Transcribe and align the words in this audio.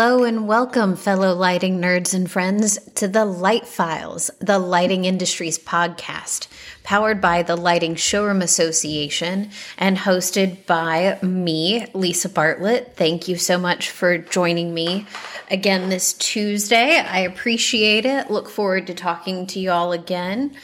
Hello 0.00 0.24
and 0.24 0.48
welcome, 0.48 0.96
fellow 0.96 1.34
lighting 1.34 1.78
nerds 1.78 2.14
and 2.14 2.30
friends, 2.30 2.78
to 2.94 3.06
the 3.06 3.26
Light 3.26 3.66
Files, 3.66 4.30
the 4.38 4.58
lighting 4.58 5.04
industry's 5.04 5.58
podcast, 5.58 6.48
powered 6.82 7.20
by 7.20 7.42
the 7.42 7.54
Lighting 7.54 7.96
Showroom 7.96 8.40
Association 8.40 9.50
and 9.76 9.98
hosted 9.98 10.64
by 10.64 11.18
me, 11.20 11.84
Lisa 11.92 12.30
Bartlett. 12.30 12.96
Thank 12.96 13.28
you 13.28 13.36
so 13.36 13.58
much 13.58 13.90
for 13.90 14.16
joining 14.16 14.72
me 14.72 15.06
again 15.50 15.90
this 15.90 16.14
Tuesday. 16.14 16.96
I 16.96 17.18
appreciate 17.18 18.06
it. 18.06 18.30
Look 18.30 18.48
forward 18.48 18.86
to 18.86 18.94
talking 18.94 19.46
to 19.48 19.60
you 19.60 19.70
all 19.70 19.92
again. 19.92 20.56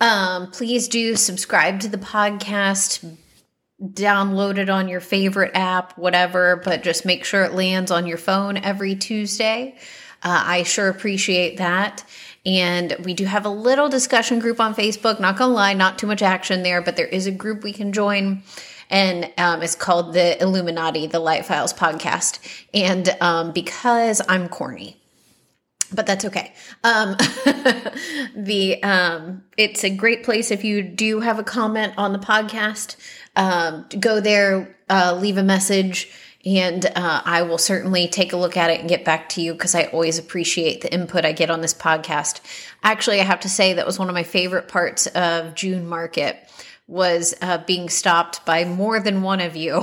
Um, 0.00 0.50
please 0.52 0.88
do 0.88 1.16
subscribe 1.16 1.80
to 1.80 1.88
the 1.88 1.98
podcast 1.98 3.18
download 3.82 4.58
it 4.58 4.68
on 4.68 4.88
your 4.88 5.00
favorite 5.00 5.52
app, 5.54 5.96
whatever, 5.96 6.56
but 6.64 6.82
just 6.82 7.06
make 7.06 7.24
sure 7.24 7.44
it 7.44 7.54
lands 7.54 7.90
on 7.90 8.06
your 8.06 8.18
phone 8.18 8.56
every 8.58 8.94
Tuesday. 8.94 9.76
Uh, 10.22 10.42
I 10.44 10.62
sure 10.64 10.88
appreciate 10.88 11.56
that. 11.56 12.04
And 12.44 12.96
we 13.04 13.14
do 13.14 13.24
have 13.24 13.44
a 13.44 13.50
little 13.50 13.88
discussion 13.88 14.38
group 14.38 14.60
on 14.60 14.74
Facebook. 14.74 15.20
Not 15.20 15.36
gonna 15.36 15.52
lie, 15.52 15.74
not 15.74 15.98
too 15.98 16.06
much 16.06 16.22
action 16.22 16.62
there, 16.62 16.82
but 16.82 16.96
there 16.96 17.06
is 17.06 17.26
a 17.26 17.30
group 17.30 17.62
we 17.62 17.72
can 17.72 17.92
join. 17.92 18.42
And 18.90 19.30
um, 19.38 19.62
it's 19.62 19.76
called 19.76 20.14
the 20.14 20.40
Illuminati, 20.42 21.06
the 21.06 21.20
Light 21.20 21.46
Files 21.46 21.72
podcast. 21.72 22.40
And 22.74 23.08
um, 23.20 23.52
because 23.52 24.20
I'm 24.28 24.48
corny, 24.48 25.00
but 25.92 26.06
that's 26.06 26.24
okay. 26.24 26.52
Um, 26.82 27.16
the 28.34 28.80
um, 28.82 29.42
it's 29.56 29.84
a 29.84 29.90
great 29.90 30.24
place 30.24 30.50
if 30.50 30.64
you 30.64 30.82
do 30.82 31.20
have 31.20 31.38
a 31.38 31.44
comment 31.44 31.94
on 31.96 32.12
the 32.12 32.18
podcast. 32.18 32.96
Um, 33.40 33.86
go 33.98 34.20
there, 34.20 34.76
uh, 34.90 35.16
leave 35.18 35.38
a 35.38 35.42
message, 35.42 36.10
and 36.44 36.84
uh, 36.84 37.22
I 37.24 37.40
will 37.40 37.56
certainly 37.56 38.06
take 38.06 38.34
a 38.34 38.36
look 38.36 38.58
at 38.58 38.68
it 38.68 38.80
and 38.80 38.88
get 38.88 39.02
back 39.02 39.30
to 39.30 39.40
you 39.40 39.54
because 39.54 39.74
I 39.74 39.84
always 39.84 40.18
appreciate 40.18 40.82
the 40.82 40.92
input 40.92 41.24
I 41.24 41.32
get 41.32 41.50
on 41.50 41.62
this 41.62 41.72
podcast. 41.72 42.42
Actually, 42.82 43.18
I 43.18 43.24
have 43.24 43.40
to 43.40 43.48
say 43.48 43.72
that 43.72 43.86
was 43.86 43.98
one 43.98 44.10
of 44.10 44.14
my 44.14 44.24
favorite 44.24 44.68
parts 44.68 45.06
of 45.06 45.54
June 45.54 45.88
Market 45.88 46.36
was 46.86 47.34
uh, 47.40 47.56
being 47.66 47.88
stopped 47.88 48.44
by 48.44 48.66
more 48.66 49.00
than 49.00 49.22
one 49.22 49.40
of 49.40 49.56
you 49.56 49.82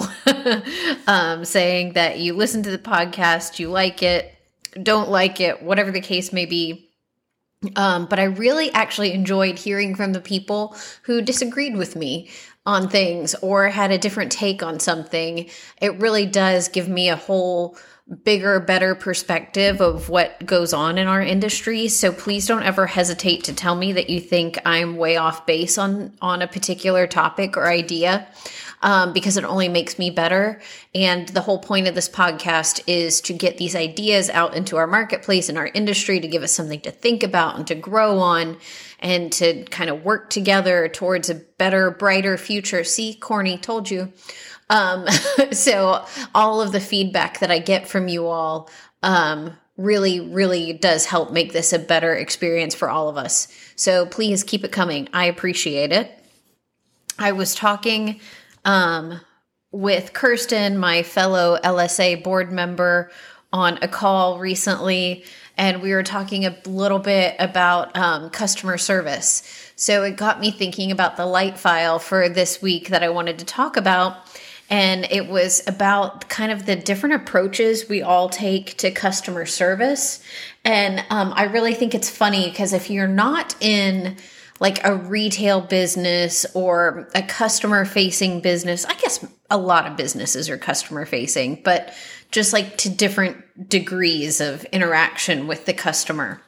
um, 1.08 1.44
saying 1.44 1.94
that 1.94 2.20
you 2.20 2.34
listen 2.34 2.62
to 2.62 2.70
the 2.70 2.78
podcast, 2.78 3.58
you 3.58 3.70
like 3.70 4.04
it, 4.04 4.36
don't 4.84 5.10
like 5.10 5.42
it, 5.42 5.64
whatever 5.64 5.90
the 5.90 6.02
case 6.02 6.32
may 6.32 6.46
be. 6.46 6.92
Um, 7.76 8.06
but 8.06 8.20
I 8.20 8.26
really 8.26 8.72
actually 8.72 9.14
enjoyed 9.14 9.58
hearing 9.58 9.96
from 9.96 10.14
the 10.14 10.22
people 10.22 10.76
who 11.04 11.24
disagreed 11.24 11.76
with 11.76 11.96
me 11.96 12.30
on 12.68 12.90
things 12.90 13.34
or 13.36 13.70
had 13.70 13.92
a 13.92 13.98
different 13.98 14.30
take 14.32 14.62
on 14.62 14.80
something. 14.80 15.50
It 15.82 16.00
really 16.00 16.26
does 16.26 16.68
give 16.68 16.90
me 16.90 17.08
a 17.08 17.16
whole 17.16 17.78
bigger, 18.24 18.60
better 18.60 18.94
perspective 18.94 19.82
of 19.82 20.10
what 20.10 20.46
goes 20.46 20.74
on 20.74 20.98
in 20.98 21.08
our 21.08 21.22
industry. 21.22 21.88
So 21.88 22.12
please 22.12 22.46
don't 22.46 22.64
ever 22.64 22.86
hesitate 22.86 23.46
to 23.46 23.54
tell 23.54 23.76
me 23.76 23.94
that 23.94 24.10
you 24.10 24.20
think 24.20 24.60
I'm 24.66 24.98
way 24.98 25.16
off 25.16 25.46
base 25.46 25.78
on 25.78 26.14
on 26.22 26.42
a 26.42 26.48
particular 26.48 27.08
topic 27.08 27.56
or 27.56 27.68
idea 27.68 28.28
um, 28.82 29.14
because 29.14 29.38
it 29.38 29.44
only 29.44 29.70
makes 29.70 29.98
me 29.98 30.10
better. 30.10 30.62
And 30.94 31.28
the 31.30 31.42
whole 31.42 31.60
point 31.60 31.88
of 31.88 31.96
this 31.96 32.10
podcast 32.10 32.82
is 32.88 33.22
to 33.22 33.34
get 33.34 33.58
these 33.58 33.76
ideas 33.76 34.30
out 34.30 34.56
into 34.56 34.78
our 34.78 34.88
marketplace 34.88 35.50
and 35.50 35.58
our 35.58 35.68
industry 35.68 36.20
to 36.20 36.28
give 36.28 36.44
us 36.44 36.52
something 36.52 36.82
to 36.82 36.92
think 36.92 37.24
about 37.24 37.58
and 37.58 37.68
to 37.68 37.76
grow 37.76 38.20
on 38.20 38.58
and 39.00 39.32
to 39.34 39.64
kind 39.66 39.90
of 39.90 40.04
work 40.04 40.30
together 40.30 40.88
towards 40.88 41.30
a 41.30 41.36
better, 41.36 41.92
brighter 41.92 42.38
future. 42.38 42.84
See, 42.84 43.14
corny, 43.16 43.58
told 43.58 43.90
you. 43.90 44.12
Um, 44.70 45.08
so 45.52 46.06
all 46.36 46.62
of 46.62 46.72
the 46.72 46.80
feedback 46.80 47.40
that 47.40 47.52
I 47.52 47.60
get 47.60 47.88
from 47.88 48.08
you 48.08 48.28
all, 48.28 48.70
um, 49.04 49.56
really, 49.78 50.20
really 50.20 50.74
does 50.74 51.06
help 51.06 51.32
make 51.32 51.54
this 51.54 51.72
a 51.72 51.80
better 51.80 52.14
experience 52.16 52.74
for 52.74 52.90
all 52.90 53.10
of 53.10 53.18
us. 53.18 53.48
So 53.76 54.06
please 54.08 54.44
keep 54.44 54.64
it 54.64 54.72
coming. 54.72 55.08
I 55.14 55.26
appreciate 55.26 55.92
it. 55.92 56.12
I 57.20 57.32
was 57.32 57.56
talking 57.56 58.20
um, 58.68 59.20
with 59.72 60.14
Kirsten, 60.14 60.78
my 60.78 61.02
fellow 61.02 61.58
LSA 61.64 62.24
board 62.24 62.52
member, 62.52 63.10
on 63.54 63.80
a 63.82 63.88
call 63.88 64.40
recently, 64.40 65.24
and 65.58 65.82
we 65.82 65.94
were 65.94 66.04
talking 66.04 66.46
a 66.46 66.56
little 66.66 67.00
bit 67.00 67.36
about 67.40 67.98
um, 67.98 68.30
customer 68.30 68.78
service. 68.78 69.42
So 69.78 70.04
it 70.04 70.18
got 70.18 70.42
me 70.42 70.52
thinking 70.52 70.92
about 70.92 71.16
the 71.16 71.26
light 71.26 71.58
file 71.58 71.98
for 71.98 72.28
this 72.28 72.62
week 72.62 72.90
that 72.90 73.04
I 73.04 73.10
wanted 73.10 73.40
to 73.40 73.46
talk 73.46 73.78
about. 73.78 74.18
And 74.70 75.08
it 75.10 75.28
was 75.28 75.66
about 75.66 76.28
kind 76.28 76.52
of 76.52 76.66
the 76.66 76.76
different 76.76 77.16
approaches 77.16 77.88
we 77.88 78.02
all 78.02 78.28
take 78.28 78.76
to 78.80 78.92
customer 78.92 79.46
service. 79.46 80.22
And 80.66 81.06
um, 81.10 81.32
I 81.34 81.44
really 81.46 81.74
think 81.74 81.96
it's 81.96 82.10
funny 82.10 82.50
because 82.50 82.74
if 82.74 82.90
you're 82.90 83.08
not 83.08 83.56
in 83.62 84.18
like 84.60 84.84
a 84.84 84.96
retail 84.96 85.62
business 85.62 86.46
or 86.54 87.10
a 87.14 87.22
customer 87.22 87.86
facing 87.86 88.42
business. 88.42 88.86
I 88.86 88.94
guess 88.96 89.26
a 89.50 89.58
lot 89.58 89.86
of 89.86 89.98
businesses 89.98 90.50
are 90.50 90.58
customer 90.58 91.06
facing, 91.06 91.62
but 91.64 91.94
just 92.32 92.54
like 92.54 92.78
to 92.80 92.90
different 92.90 93.70
degrees 93.70 94.42
of 94.42 94.66
interaction 94.66 95.48
with 95.48 95.66
the 95.66 95.74
customer. 95.74 96.42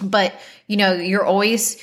But, 0.00 0.34
you 0.66 0.76
know, 0.76 0.92
you're 0.92 1.24
always 1.24 1.82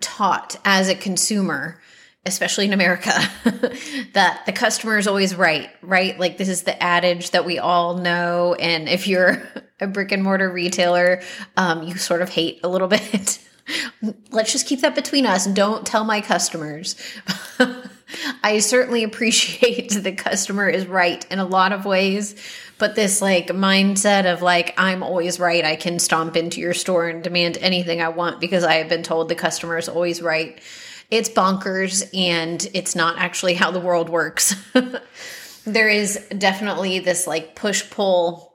taught 0.00 0.56
as 0.64 0.88
a 0.88 0.94
consumer, 0.94 1.80
especially 2.24 2.66
in 2.66 2.72
America, 2.72 3.12
that 4.12 4.42
the 4.46 4.52
customer 4.52 4.98
is 4.98 5.06
always 5.06 5.34
right, 5.34 5.70
right? 5.82 6.18
Like 6.18 6.36
this 6.36 6.48
is 6.48 6.62
the 6.62 6.80
adage 6.82 7.30
that 7.30 7.44
we 7.44 7.58
all 7.58 7.98
know. 7.98 8.54
And 8.54 8.88
if 8.88 9.06
you're 9.06 9.42
a 9.80 9.86
brick 9.86 10.12
and 10.12 10.22
mortar 10.22 10.50
retailer, 10.50 11.22
um, 11.56 11.82
you 11.82 11.96
sort 11.96 12.22
of 12.22 12.28
hate 12.28 12.60
a 12.62 12.68
little 12.68 12.88
bit. 13.12 13.40
Let's 14.32 14.52
just 14.52 14.66
keep 14.66 14.80
that 14.80 14.94
between 14.94 15.26
us. 15.26 15.46
Don't 15.46 15.86
tell 15.86 16.04
my 16.04 16.20
customers. 16.20 16.96
I 18.42 18.58
certainly 18.58 19.04
appreciate 19.04 19.90
the 20.02 20.12
customer 20.12 20.68
is 20.68 20.86
right 20.86 21.24
in 21.30 21.38
a 21.38 21.44
lot 21.44 21.72
of 21.72 21.84
ways, 21.84 22.34
but 22.78 22.94
this 22.94 23.22
like 23.22 23.48
mindset 23.48 24.30
of 24.32 24.42
like, 24.42 24.74
I'm 24.78 25.02
always 25.02 25.38
right. 25.38 25.64
I 25.64 25.76
can 25.76 25.98
stomp 25.98 26.36
into 26.36 26.60
your 26.60 26.74
store 26.74 27.08
and 27.08 27.22
demand 27.22 27.58
anything 27.60 28.00
I 28.00 28.08
want 28.08 28.40
because 28.40 28.64
I 28.64 28.74
have 28.74 28.88
been 28.88 29.02
told 29.02 29.28
the 29.28 29.34
customer 29.34 29.78
is 29.78 29.88
always 29.88 30.22
right. 30.22 30.60
It's 31.10 31.28
bonkers 31.28 32.08
and 32.16 32.66
it's 32.74 32.96
not 32.96 33.18
actually 33.18 33.54
how 33.54 33.70
the 33.70 33.80
world 33.80 34.08
works. 34.08 34.54
there 35.64 35.88
is 35.88 36.26
definitely 36.36 36.98
this 36.98 37.26
like 37.26 37.54
push 37.54 37.88
pull 37.90 38.52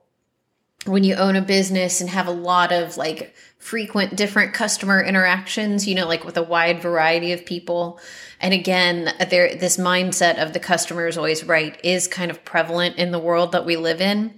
when 0.86 1.04
you 1.04 1.16
own 1.16 1.36
a 1.36 1.42
business 1.42 2.02
and 2.02 2.10
have 2.10 2.28
a 2.28 2.32
lot 2.32 2.72
of 2.72 2.98
like 2.98 3.36
frequent 3.58 4.16
different 4.16 4.54
customer 4.54 5.02
interactions, 5.02 5.88
you 5.88 5.96
know, 5.96 6.08
like 6.08 6.24
with 6.24 6.38
a 6.38 6.44
wide 6.44 6.82
variety 6.82 7.32
of 7.32 7.46
people. 7.46 8.00
And 8.40 8.54
again, 8.54 9.14
there 9.30 9.56
this 9.56 9.78
mindset 9.78 10.42
of 10.42 10.54
the 10.54 10.60
customer 10.60 11.08
is 11.08 11.18
always 11.18 11.44
right 11.44 11.80
is 11.84 12.08
kind 12.08 12.32
of 12.32 12.46
prevalent 12.46 12.98
in 12.98 13.12
the 13.12 13.20
world 13.20 13.52
that 13.52 13.66
we 13.66 13.76
live 13.76 14.02
in. 14.02 14.36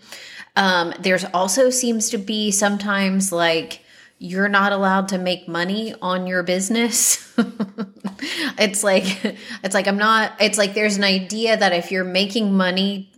Um, 0.55 0.93
there's 0.99 1.25
also 1.25 1.69
seems 1.69 2.09
to 2.09 2.17
be 2.17 2.51
sometimes 2.51 3.31
like 3.31 3.81
you're 4.17 4.49
not 4.49 4.73
allowed 4.73 5.07
to 5.09 5.17
make 5.17 5.47
money 5.47 5.95
on 6.01 6.27
your 6.27 6.43
business. 6.43 7.33
it's 8.57 8.83
like 8.83 9.05
it's 9.63 9.73
like 9.73 9.87
I'm 9.87 9.97
not 9.97 10.33
it's 10.39 10.57
like 10.57 10.73
there's 10.73 10.97
an 10.97 11.03
idea 11.03 11.55
that 11.55 11.73
if 11.73 11.91
you're 11.91 12.03
making 12.03 12.55
money 12.55 13.08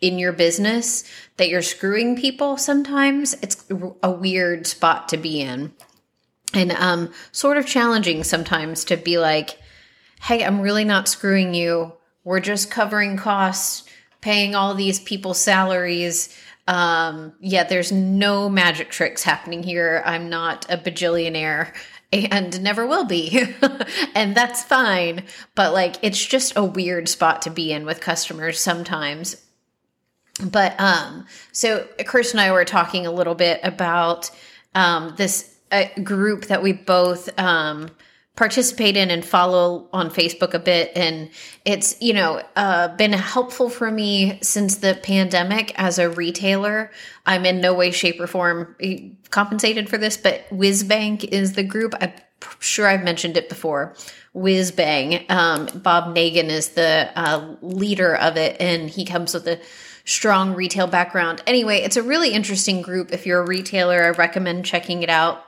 in 0.00 0.18
your 0.18 0.32
business 0.32 1.04
that 1.36 1.48
you're 1.48 1.60
screwing 1.60 2.16
people 2.16 2.56
sometimes 2.56 3.34
it's 3.42 3.64
a 4.02 4.10
weird 4.10 4.66
spot 4.66 5.08
to 5.10 5.16
be 5.16 5.40
in. 5.42 5.72
And 6.54 6.72
um 6.72 7.12
sort 7.32 7.58
of 7.58 7.66
challenging 7.66 8.24
sometimes 8.24 8.84
to 8.84 8.96
be 8.96 9.18
like 9.18 9.58
hey 10.22 10.42
i'm 10.42 10.60
really 10.60 10.84
not 10.84 11.08
screwing 11.08 11.54
you. 11.54 11.92
We're 12.24 12.40
just 12.40 12.70
covering 12.70 13.16
costs 13.18 13.84
paying 14.20 14.54
all 14.54 14.74
these 14.74 15.00
people 15.00 15.34
salaries. 15.34 16.34
Um 16.66 17.34
yeah 17.40 17.64
there's 17.64 17.92
no 17.92 18.48
magic 18.48 18.88
tricks 18.90 19.22
happening 19.22 19.62
here. 19.62 20.02
I'm 20.06 20.30
not 20.30 20.64
a 20.70 20.78
bajillionaire 20.78 21.74
and 22.10 22.62
never 22.62 22.86
will 22.86 23.04
be. 23.04 23.54
and 24.14 24.34
that's 24.34 24.62
fine. 24.62 25.24
But 25.54 25.74
like, 25.74 25.96
it's 26.00 26.24
just 26.24 26.56
a 26.56 26.64
weird 26.64 27.06
spot 27.06 27.42
to 27.42 27.50
be 27.50 27.70
in 27.70 27.84
with 27.84 28.00
customers 28.00 28.58
sometimes 28.58 29.36
but 30.40 30.78
um, 30.80 31.26
so 31.52 31.86
Chris 32.06 32.32
and 32.32 32.40
I 32.40 32.52
were 32.52 32.64
talking 32.64 33.06
a 33.06 33.12
little 33.12 33.34
bit 33.34 33.60
about 33.62 34.30
um, 34.74 35.14
this 35.16 35.56
uh, 35.72 35.84
group 36.02 36.46
that 36.46 36.62
we 36.62 36.72
both 36.72 37.28
um, 37.38 37.90
participate 38.36 38.96
in 38.96 39.10
and 39.10 39.24
follow 39.24 39.88
on 39.92 40.10
Facebook 40.10 40.54
a 40.54 40.58
bit, 40.58 40.92
and 40.94 41.30
it's 41.64 42.00
you 42.00 42.14
know 42.14 42.42
uh, 42.56 42.88
been 42.96 43.12
helpful 43.12 43.68
for 43.68 43.90
me 43.90 44.38
since 44.42 44.76
the 44.76 44.98
pandemic 45.02 45.72
as 45.76 45.98
a 45.98 46.08
retailer. 46.08 46.90
I'm 47.26 47.44
in 47.44 47.60
no 47.60 47.74
way, 47.74 47.90
shape, 47.90 48.20
or 48.20 48.26
form 48.26 48.76
compensated 49.30 49.88
for 49.88 49.98
this, 49.98 50.16
but 50.16 50.48
WizBang 50.50 51.24
is 51.24 51.54
the 51.54 51.64
group. 51.64 51.94
I'm 52.00 52.12
sure 52.60 52.86
I've 52.86 53.02
mentioned 53.02 53.36
it 53.36 53.48
before. 53.48 53.96
WizBang. 54.36 55.28
Um, 55.30 55.66
Bob 55.80 56.14
Negen 56.14 56.46
is 56.46 56.70
the 56.70 57.10
uh, 57.16 57.56
leader 57.60 58.14
of 58.14 58.36
it, 58.36 58.56
and 58.60 58.88
he 58.88 59.04
comes 59.04 59.34
with 59.34 59.48
a 59.48 59.60
strong 60.08 60.54
retail 60.54 60.86
background. 60.86 61.42
Anyway, 61.46 61.80
it's 61.80 61.98
a 61.98 62.02
really 62.02 62.32
interesting 62.32 62.80
group. 62.80 63.12
If 63.12 63.26
you're 63.26 63.42
a 63.42 63.46
retailer, 63.46 64.02
I 64.02 64.10
recommend 64.10 64.64
checking 64.64 65.02
it 65.02 65.10
out. 65.10 65.44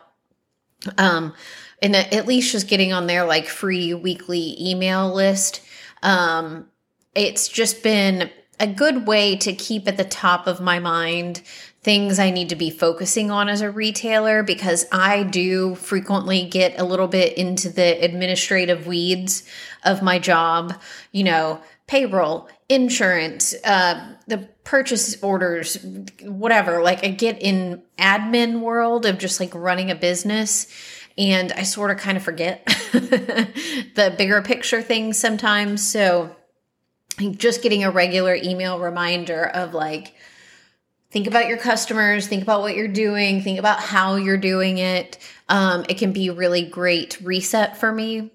Um, 0.98 1.32
and 1.82 1.96
at 1.96 2.26
least 2.26 2.52
just 2.52 2.68
getting 2.68 2.92
on 2.92 3.06
their 3.06 3.24
like 3.24 3.48
free 3.48 3.94
weekly 3.94 4.56
email 4.60 5.12
list. 5.14 5.62
Um, 6.02 6.66
it's 7.14 7.48
just 7.48 7.82
been 7.82 8.30
a 8.60 8.66
good 8.66 9.06
way 9.06 9.36
to 9.36 9.52
keep 9.52 9.88
at 9.88 9.96
the 9.96 10.04
top 10.04 10.46
of 10.46 10.60
my 10.60 10.78
mind 10.78 11.42
things 11.82 12.18
I 12.18 12.30
need 12.30 12.50
to 12.50 12.56
be 12.56 12.70
focusing 12.70 13.30
on 13.30 13.48
as 13.48 13.62
a 13.62 13.70
retailer 13.70 14.42
because 14.42 14.84
I 14.92 15.22
do 15.22 15.74
frequently 15.76 16.44
get 16.44 16.78
a 16.78 16.84
little 16.84 17.08
bit 17.08 17.38
into 17.38 17.70
the 17.70 18.04
administrative 18.04 18.86
weeds 18.86 19.44
of 19.82 20.02
my 20.02 20.18
job, 20.18 20.74
you 21.10 21.24
know, 21.24 21.62
payroll, 21.86 22.48
insurance, 22.68 23.54
uh, 23.64 24.14
the 24.26 24.48
purchase 24.62 25.20
orders, 25.22 25.78
whatever. 26.22 26.82
Like 26.82 27.02
I 27.02 27.08
get 27.08 27.40
in 27.40 27.82
admin 27.98 28.60
world 28.60 29.06
of 29.06 29.18
just 29.18 29.40
like 29.40 29.54
running 29.54 29.90
a 29.90 29.94
business 29.94 30.66
and 31.16 31.50
I 31.52 31.62
sort 31.62 31.90
of 31.90 31.96
kind 31.96 32.16
of 32.16 32.22
forget 32.22 32.64
the 32.92 34.14
bigger 34.16 34.42
picture 34.42 34.82
things 34.82 35.18
sometimes. 35.18 35.86
So 35.86 36.36
just 37.38 37.62
getting 37.62 37.84
a 37.84 37.90
regular 37.90 38.34
email 38.34 38.78
reminder 38.78 39.44
of 39.44 39.74
like, 39.74 40.14
think 41.10 41.26
about 41.26 41.48
your 41.48 41.58
customers, 41.58 42.26
think 42.26 42.42
about 42.42 42.60
what 42.60 42.76
you're 42.76 42.88
doing, 42.88 43.42
think 43.42 43.58
about 43.58 43.80
how 43.80 44.16
you're 44.16 44.36
doing 44.36 44.78
it. 44.78 45.18
Um, 45.48 45.84
it 45.88 45.98
can 45.98 46.12
be 46.12 46.30
really 46.30 46.64
great 46.64 47.20
reset 47.20 47.76
for 47.76 47.92
me. 47.92 48.30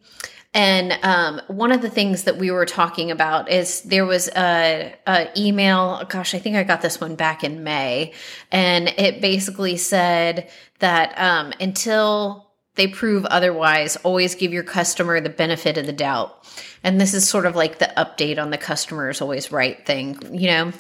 And 0.54 0.98
um, 1.04 1.42
one 1.48 1.74
of 1.74 1.82
the 1.82 1.90
things 1.90 2.24
that 2.24 2.38
we 2.38 2.50
were 2.50 2.66
talking 2.66 3.12
about 3.12 3.52
is 3.52 3.82
there 3.82 4.06
was 4.06 4.30
a, 4.30 4.96
a, 5.06 5.28
email. 5.36 6.06
Gosh, 6.08 6.34
I 6.34 6.40
think 6.40 6.56
I 6.56 6.64
got 6.64 6.82
this 6.82 7.02
one 7.02 7.16
back 7.16 7.44
in 7.44 7.66
May, 7.66 8.14
and 8.54 8.88
it 8.98 9.20
basically 9.20 9.76
said 9.76 10.50
that 10.80 11.14
um, 11.20 11.52
until 11.60 12.45
they 12.76 12.88
prove 12.88 13.26
otherwise, 13.26 13.96
always 13.98 14.36
give 14.36 14.54
your 14.54 14.64
customer 14.64 15.20
the 15.20 15.30
benefit 15.30 15.78
of 15.78 15.86
the 15.86 15.94
doubt. 15.94 16.46
And 16.84 17.00
this 17.00 17.14
is 17.14 17.28
sort 17.28 17.46
of 17.46 17.56
like 17.56 17.80
the 17.80 17.92
update 17.98 18.38
on 18.38 18.50
the 18.50 18.58
customer 18.58 19.10
is 19.10 19.22
always 19.22 19.52
right 19.52 19.84
thing, 19.86 20.20
you 20.32 20.48
know. 20.48 20.72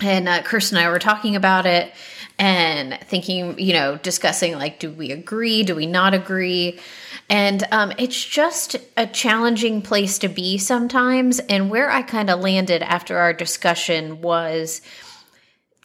And 0.00 0.28
uh, 0.28 0.42
Kirsten 0.42 0.78
and 0.78 0.86
I 0.86 0.90
were 0.90 1.00
talking 1.00 1.34
about 1.34 1.66
it 1.66 1.92
and 2.38 2.98
thinking, 3.06 3.58
you 3.58 3.72
know, 3.72 3.96
discussing 3.96 4.54
like, 4.54 4.78
do 4.78 4.92
we 4.92 5.10
agree? 5.10 5.64
Do 5.64 5.74
we 5.74 5.86
not 5.86 6.14
agree? 6.14 6.78
And 7.28 7.64
um, 7.72 7.92
it's 7.98 8.24
just 8.24 8.76
a 8.96 9.06
challenging 9.06 9.82
place 9.82 10.18
to 10.20 10.28
be 10.28 10.56
sometimes. 10.56 11.40
And 11.40 11.68
where 11.68 11.90
I 11.90 12.02
kind 12.02 12.30
of 12.30 12.40
landed 12.40 12.82
after 12.82 13.18
our 13.18 13.32
discussion 13.32 14.22
was 14.22 14.80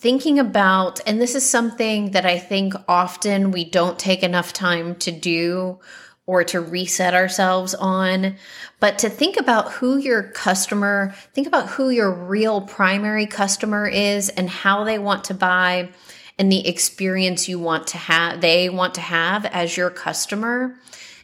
thinking 0.03 0.38
about, 0.38 1.00
and 1.07 1.21
this 1.21 1.33
is 1.33 1.50
something 1.50 2.11
that 2.11 2.25
I 2.25 2.38
think 2.38 2.73
often 2.89 3.51
we 3.51 3.63
don't 3.63 3.97
take 3.97 4.21
enough 4.21 4.51
time 4.51 4.95
to 4.95 5.11
do 5.11 5.79
or 6.25 6.44
to 6.44 6.59
reset 6.59 7.13
ourselves 7.13 7.73
on, 7.73 8.35
but 8.81 9.00
to 9.00 9.09
think 9.09 9.38
about 9.38 9.71
who 9.71 9.95
your 9.95 10.23
customer, 10.23 11.15
think 11.33 11.47
about 11.47 11.69
who 11.69 11.89
your 11.89 12.11
real 12.11 12.59
primary 12.59 13.25
customer 13.25 13.88
is 13.88 14.27
and 14.27 14.50
how 14.50 14.83
they 14.83 15.00
want 15.00 15.23
to 15.23 15.33
buy 15.33 15.89
and 16.38 16.51
the 16.51 16.67
experience 16.67 17.47
you 17.47 17.57
want 17.57 17.88
to 17.88 17.97
have, 17.97 18.41
they 18.41 18.69
want 18.69 18.95
to 18.95 19.01
have 19.01 19.45
as 19.45 19.77
your 19.77 19.89
customer 19.89 20.75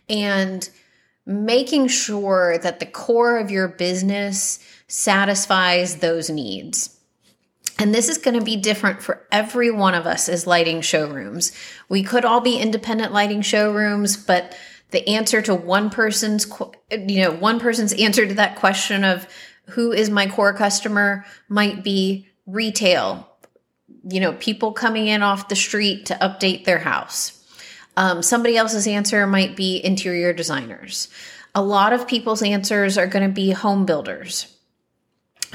and 0.07 0.69
making 1.25 1.89
sure 1.89 2.57
that 2.59 2.79
the 2.79 2.85
core 2.85 3.39
of 3.39 3.51
your 3.51 3.67
business 3.67 4.59
satisfies 4.87 5.97
those 5.97 6.29
needs. 6.29 6.98
And 7.77 7.93
this 7.93 8.09
is 8.09 8.17
going 8.17 8.37
to 8.37 8.43
be 8.43 8.57
different 8.57 9.01
for 9.01 9.25
every 9.31 9.71
one 9.71 9.93
of 9.93 10.05
us 10.05 10.27
as 10.27 10.47
lighting 10.47 10.81
showrooms. 10.81 11.51
We 11.87 12.03
could 12.03 12.25
all 12.25 12.41
be 12.41 12.57
independent 12.57 13.13
lighting 13.13 13.41
showrooms, 13.41 14.17
but 14.17 14.57
the 14.91 15.07
answer 15.07 15.41
to 15.43 15.55
one 15.55 15.89
person's, 15.89 16.51
you 16.91 17.21
know, 17.21 17.31
one 17.31 17.59
person's 17.59 17.93
answer 17.93 18.25
to 18.25 18.33
that 18.35 18.55
question 18.55 19.03
of 19.03 19.27
who 19.67 19.91
is 19.91 20.09
my 20.09 20.27
core 20.27 20.53
customer 20.53 21.25
might 21.47 21.83
be 21.83 22.27
retail, 22.47 23.29
you 24.09 24.19
know, 24.19 24.33
people 24.33 24.71
coming 24.71 25.07
in 25.07 25.21
off 25.21 25.47
the 25.47 25.55
street 25.55 26.07
to 26.07 26.15
update 26.15 26.65
their 26.65 26.79
house. 26.79 27.35
Um, 27.95 28.23
somebody 28.23 28.57
else's 28.57 28.87
answer 28.87 29.27
might 29.27 29.55
be 29.55 29.83
interior 29.83 30.33
designers. 30.33 31.09
A 31.53 31.61
lot 31.61 31.93
of 31.93 32.07
people's 32.07 32.41
answers 32.41 32.97
are 32.97 33.07
going 33.07 33.27
to 33.27 33.33
be 33.33 33.51
home 33.51 33.85
builders. 33.85 34.55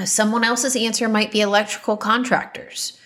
Someone 0.04 0.44
else's 0.44 0.76
answer 0.76 1.08
might 1.08 1.30
be 1.30 1.40
electrical 1.40 1.96
contractors. 1.96 2.98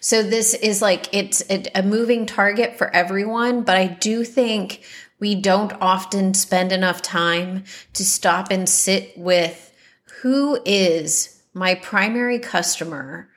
So 0.00 0.22
this 0.22 0.52
is 0.52 0.82
like 0.82 1.08
it's 1.14 1.42
a, 1.48 1.82
moving 1.82 2.26
target 2.26 2.76
for 2.76 2.94
everyone, 2.94 3.62
but 3.62 3.76
I 3.76 3.86
do 3.86 4.22
think 4.22 4.84
we 5.18 5.34
don't 5.34 5.72
often 5.80 6.34
spend 6.34 6.72
enough 6.72 7.00
time 7.00 7.64
to 7.94 8.04
stop 8.04 8.50
and 8.50 8.68
sit 8.68 9.16
with 9.16 9.72
who 10.20 10.58
is 10.66 11.42
my 11.54 11.74
primary 11.74 12.38
customer 12.38 13.30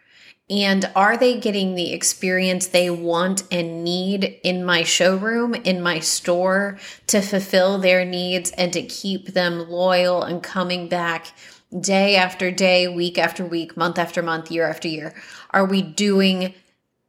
and 0.50 0.90
are 0.96 1.18
they 1.18 1.40
getting 1.40 1.76
the 1.76 1.94
experience 1.94 2.68
they 2.68 2.90
want 2.90 3.44
and 3.52 3.84
need 3.84 4.40
in 4.44 4.64
my 4.64 4.84
showroom, 4.84 5.54
in 5.56 5.82
my 5.82 6.00
store 6.00 6.78
to 7.08 7.22
fulfill 7.22 7.78
their 7.78 8.06
needs 8.06 8.52
and 8.52 8.72
to 8.74 8.82
keep 8.82 9.28
them 9.28 9.70
loyal 9.70 10.24
and 10.24 10.42
coming 10.42 10.88
back 10.88 11.34
day 11.80 12.16
after 12.16 12.52
day, 12.52 12.88
week 12.88 13.18
after 13.18 13.46
week, 13.46 13.76
month 13.76 13.98
after 13.98 14.22
month, 14.22 14.52
year 14.52 14.68
after 14.68 14.88
year? 14.88 15.14
Are 15.52 15.66
we 15.66 15.82
doing 15.82 16.54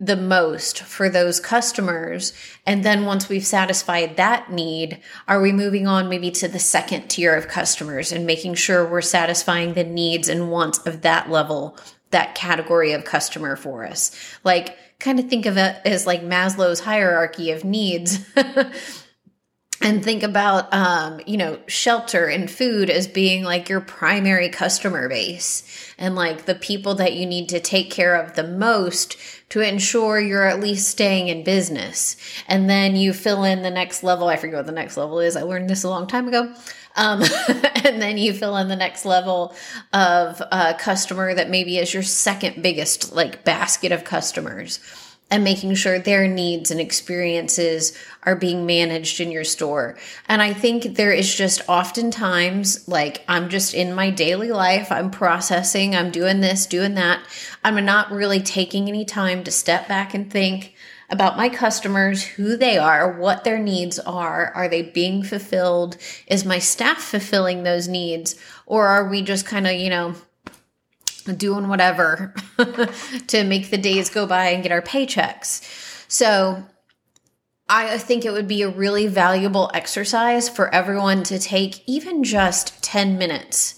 the 0.00 0.16
most 0.16 0.80
for 0.80 1.08
those 1.08 1.40
customers? 1.40 2.32
And 2.66 2.84
then 2.84 3.04
once 3.04 3.28
we've 3.28 3.46
satisfied 3.46 4.16
that 4.16 4.50
need, 4.52 5.00
are 5.26 5.40
we 5.40 5.52
moving 5.52 5.86
on 5.86 6.08
maybe 6.08 6.30
to 6.32 6.48
the 6.48 6.58
second 6.58 7.08
tier 7.08 7.34
of 7.34 7.48
customers 7.48 8.12
and 8.12 8.26
making 8.26 8.54
sure 8.54 8.88
we're 8.88 9.00
satisfying 9.00 9.74
the 9.74 9.84
needs 9.84 10.28
and 10.28 10.50
wants 10.50 10.78
of 10.86 11.02
that 11.02 11.30
level 11.30 11.76
that 12.10 12.34
category 12.34 12.92
of 12.92 13.04
customer 13.04 13.56
for 13.56 13.84
us. 13.84 14.12
Like, 14.44 14.76
kind 14.98 15.18
of 15.18 15.28
think 15.28 15.46
of 15.46 15.56
it 15.56 15.76
as 15.84 16.06
like 16.06 16.22
Maslow's 16.22 16.80
hierarchy 16.80 17.50
of 17.50 17.64
needs. 17.64 18.26
and 19.80 20.02
think 20.02 20.22
about 20.22 20.72
um, 20.72 21.20
you 21.26 21.36
know 21.36 21.58
shelter 21.66 22.26
and 22.26 22.50
food 22.50 22.90
as 22.90 23.06
being 23.06 23.44
like 23.44 23.68
your 23.68 23.80
primary 23.80 24.48
customer 24.48 25.08
base 25.08 25.62
and 25.98 26.14
like 26.14 26.44
the 26.46 26.54
people 26.54 26.94
that 26.96 27.14
you 27.14 27.26
need 27.26 27.48
to 27.48 27.60
take 27.60 27.90
care 27.90 28.14
of 28.14 28.34
the 28.34 28.46
most 28.46 29.16
to 29.50 29.60
ensure 29.60 30.20
you're 30.20 30.44
at 30.44 30.60
least 30.60 30.88
staying 30.88 31.28
in 31.28 31.42
business. 31.42 32.16
And 32.48 32.68
then 32.68 32.96
you 32.96 33.12
fill 33.12 33.44
in 33.44 33.62
the 33.62 33.70
next 33.70 34.02
level 34.02 34.28
i 34.28 34.36
forget 34.36 34.56
what 34.56 34.66
the 34.66 34.72
next 34.72 34.96
level 34.96 35.20
is 35.20 35.36
i 35.36 35.42
learned 35.42 35.70
this 35.70 35.84
a 35.84 35.88
long 35.88 36.06
time 36.06 36.28
ago 36.28 36.52
um, 36.96 37.22
and 37.84 38.02
then 38.02 38.18
you 38.18 38.32
fill 38.32 38.56
in 38.56 38.68
the 38.68 38.76
next 38.76 39.04
level 39.04 39.54
of 39.92 40.42
a 40.52 40.74
customer 40.74 41.34
that 41.34 41.48
maybe 41.48 41.78
is 41.78 41.94
your 41.94 42.02
second 42.02 42.62
biggest 42.62 43.14
like 43.14 43.44
basket 43.44 43.92
of 43.92 44.04
customers 44.04 44.80
and 45.30 45.44
making 45.44 45.74
sure 45.74 45.98
their 45.98 46.26
needs 46.26 46.70
and 46.70 46.80
experiences 46.80 47.96
are 48.22 48.36
being 48.36 48.64
managed 48.64 49.20
in 49.20 49.30
your 49.30 49.44
store. 49.44 49.96
And 50.26 50.40
I 50.40 50.52
think 50.54 50.96
there 50.96 51.12
is 51.12 51.34
just 51.34 51.68
oftentimes 51.68 52.88
like 52.88 53.24
I'm 53.28 53.48
just 53.48 53.74
in 53.74 53.94
my 53.94 54.10
daily 54.10 54.50
life, 54.50 54.90
I'm 54.90 55.10
processing, 55.10 55.94
I'm 55.94 56.10
doing 56.10 56.40
this, 56.40 56.66
doing 56.66 56.94
that. 56.94 57.20
I'm 57.62 57.84
not 57.84 58.10
really 58.10 58.40
taking 58.40 58.88
any 58.88 59.04
time 59.04 59.44
to 59.44 59.50
step 59.50 59.86
back 59.86 60.14
and 60.14 60.30
think, 60.30 60.74
about 61.10 61.36
my 61.36 61.48
customers, 61.48 62.22
who 62.22 62.56
they 62.56 62.76
are, 62.76 63.18
what 63.18 63.44
their 63.44 63.58
needs 63.58 63.98
are. 64.00 64.52
Are 64.54 64.68
they 64.68 64.82
being 64.82 65.22
fulfilled? 65.22 65.96
Is 66.26 66.44
my 66.44 66.58
staff 66.58 67.02
fulfilling 67.02 67.62
those 67.62 67.88
needs? 67.88 68.36
Or 68.66 68.86
are 68.88 69.08
we 69.08 69.22
just 69.22 69.46
kind 69.46 69.66
of, 69.66 69.72
you 69.72 69.88
know, 69.88 70.14
doing 71.32 71.68
whatever 71.68 72.34
to 73.28 73.44
make 73.44 73.70
the 73.70 73.78
days 73.78 74.10
go 74.10 74.26
by 74.26 74.48
and 74.48 74.62
get 74.62 74.72
our 74.72 74.82
paychecks? 74.82 75.62
So 76.08 76.64
I 77.68 77.98
think 77.98 78.24
it 78.24 78.32
would 78.32 78.48
be 78.48 78.62
a 78.62 78.68
really 78.68 79.06
valuable 79.06 79.70
exercise 79.74 80.48
for 80.48 80.74
everyone 80.74 81.22
to 81.24 81.38
take 81.38 81.86
even 81.86 82.24
just 82.24 82.82
10 82.82 83.18
minutes 83.18 83.74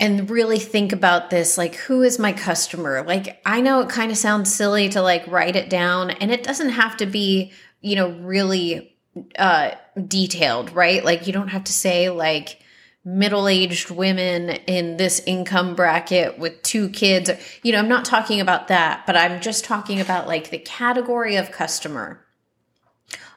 and 0.00 0.30
really 0.30 0.58
think 0.58 0.92
about 0.92 1.30
this 1.30 1.58
like 1.58 1.74
who 1.74 2.02
is 2.02 2.18
my 2.18 2.32
customer 2.32 3.02
like 3.02 3.40
i 3.44 3.60
know 3.60 3.80
it 3.80 3.88
kind 3.88 4.10
of 4.10 4.16
sounds 4.16 4.54
silly 4.54 4.88
to 4.88 5.02
like 5.02 5.26
write 5.26 5.56
it 5.56 5.68
down 5.68 6.10
and 6.10 6.30
it 6.30 6.42
doesn't 6.42 6.70
have 6.70 6.96
to 6.96 7.06
be 7.06 7.52
you 7.80 7.96
know 7.96 8.10
really 8.20 8.96
uh 9.38 9.72
detailed 10.06 10.72
right 10.72 11.04
like 11.04 11.26
you 11.26 11.32
don't 11.32 11.48
have 11.48 11.64
to 11.64 11.72
say 11.72 12.10
like 12.10 12.60
middle-aged 13.08 13.90
women 13.90 14.50
in 14.66 14.98
this 14.98 15.22
income 15.26 15.74
bracket 15.74 16.38
with 16.38 16.62
two 16.62 16.90
kids. 16.90 17.30
You 17.62 17.72
know 17.72 17.78
i'm 17.78 17.88
not 17.88 18.04
talking 18.04 18.40
about 18.40 18.68
that 18.68 19.06
but 19.06 19.16
i'm 19.16 19.40
just 19.40 19.64
talking 19.64 19.98
about 19.98 20.26
like 20.26 20.50
the 20.50 20.58
category 20.58 21.36
of 21.36 21.50
customer. 21.50 22.24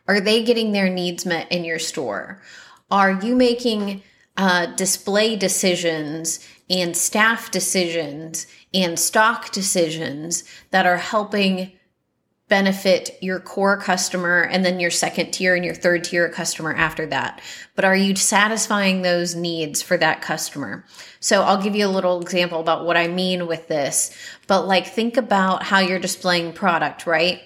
Are 0.07 0.19
they 0.19 0.43
getting 0.43 0.73
their 0.73 0.89
needs 0.89 1.25
met 1.25 1.49
in 1.51 1.63
your 1.63 1.79
store? 1.79 2.41
Are 2.89 3.13
you 3.23 3.33
making 3.33 4.03
uh, 4.35 4.65
display 4.75 5.37
decisions 5.37 6.45
and 6.69 6.97
staff 6.97 7.49
decisions 7.49 8.47
and 8.73 8.99
stock 8.99 9.51
decisions 9.51 10.43
that 10.71 10.85
are 10.85 10.97
helping 10.97 11.71
benefit 12.51 13.17
your 13.21 13.39
core 13.39 13.77
customer 13.77 14.41
and 14.41 14.65
then 14.65 14.77
your 14.77 14.91
second 14.91 15.31
tier 15.31 15.55
and 15.55 15.63
your 15.63 15.73
third 15.73 16.03
tier 16.03 16.27
customer 16.27 16.75
after 16.75 17.05
that. 17.05 17.41
But 17.75 17.85
are 17.85 17.95
you 17.95 18.13
satisfying 18.17 19.01
those 19.01 19.35
needs 19.35 19.81
for 19.81 19.95
that 19.95 20.21
customer? 20.21 20.83
So 21.21 21.43
I'll 21.43 21.63
give 21.63 21.77
you 21.77 21.87
a 21.87 21.87
little 21.87 22.21
example 22.21 22.59
about 22.59 22.83
what 22.83 22.97
I 22.97 23.07
mean 23.07 23.47
with 23.47 23.69
this. 23.69 24.13
But 24.47 24.67
like 24.67 24.85
think 24.85 25.15
about 25.15 25.63
how 25.63 25.79
you're 25.79 25.97
displaying 25.97 26.51
product, 26.51 27.07
right? 27.07 27.41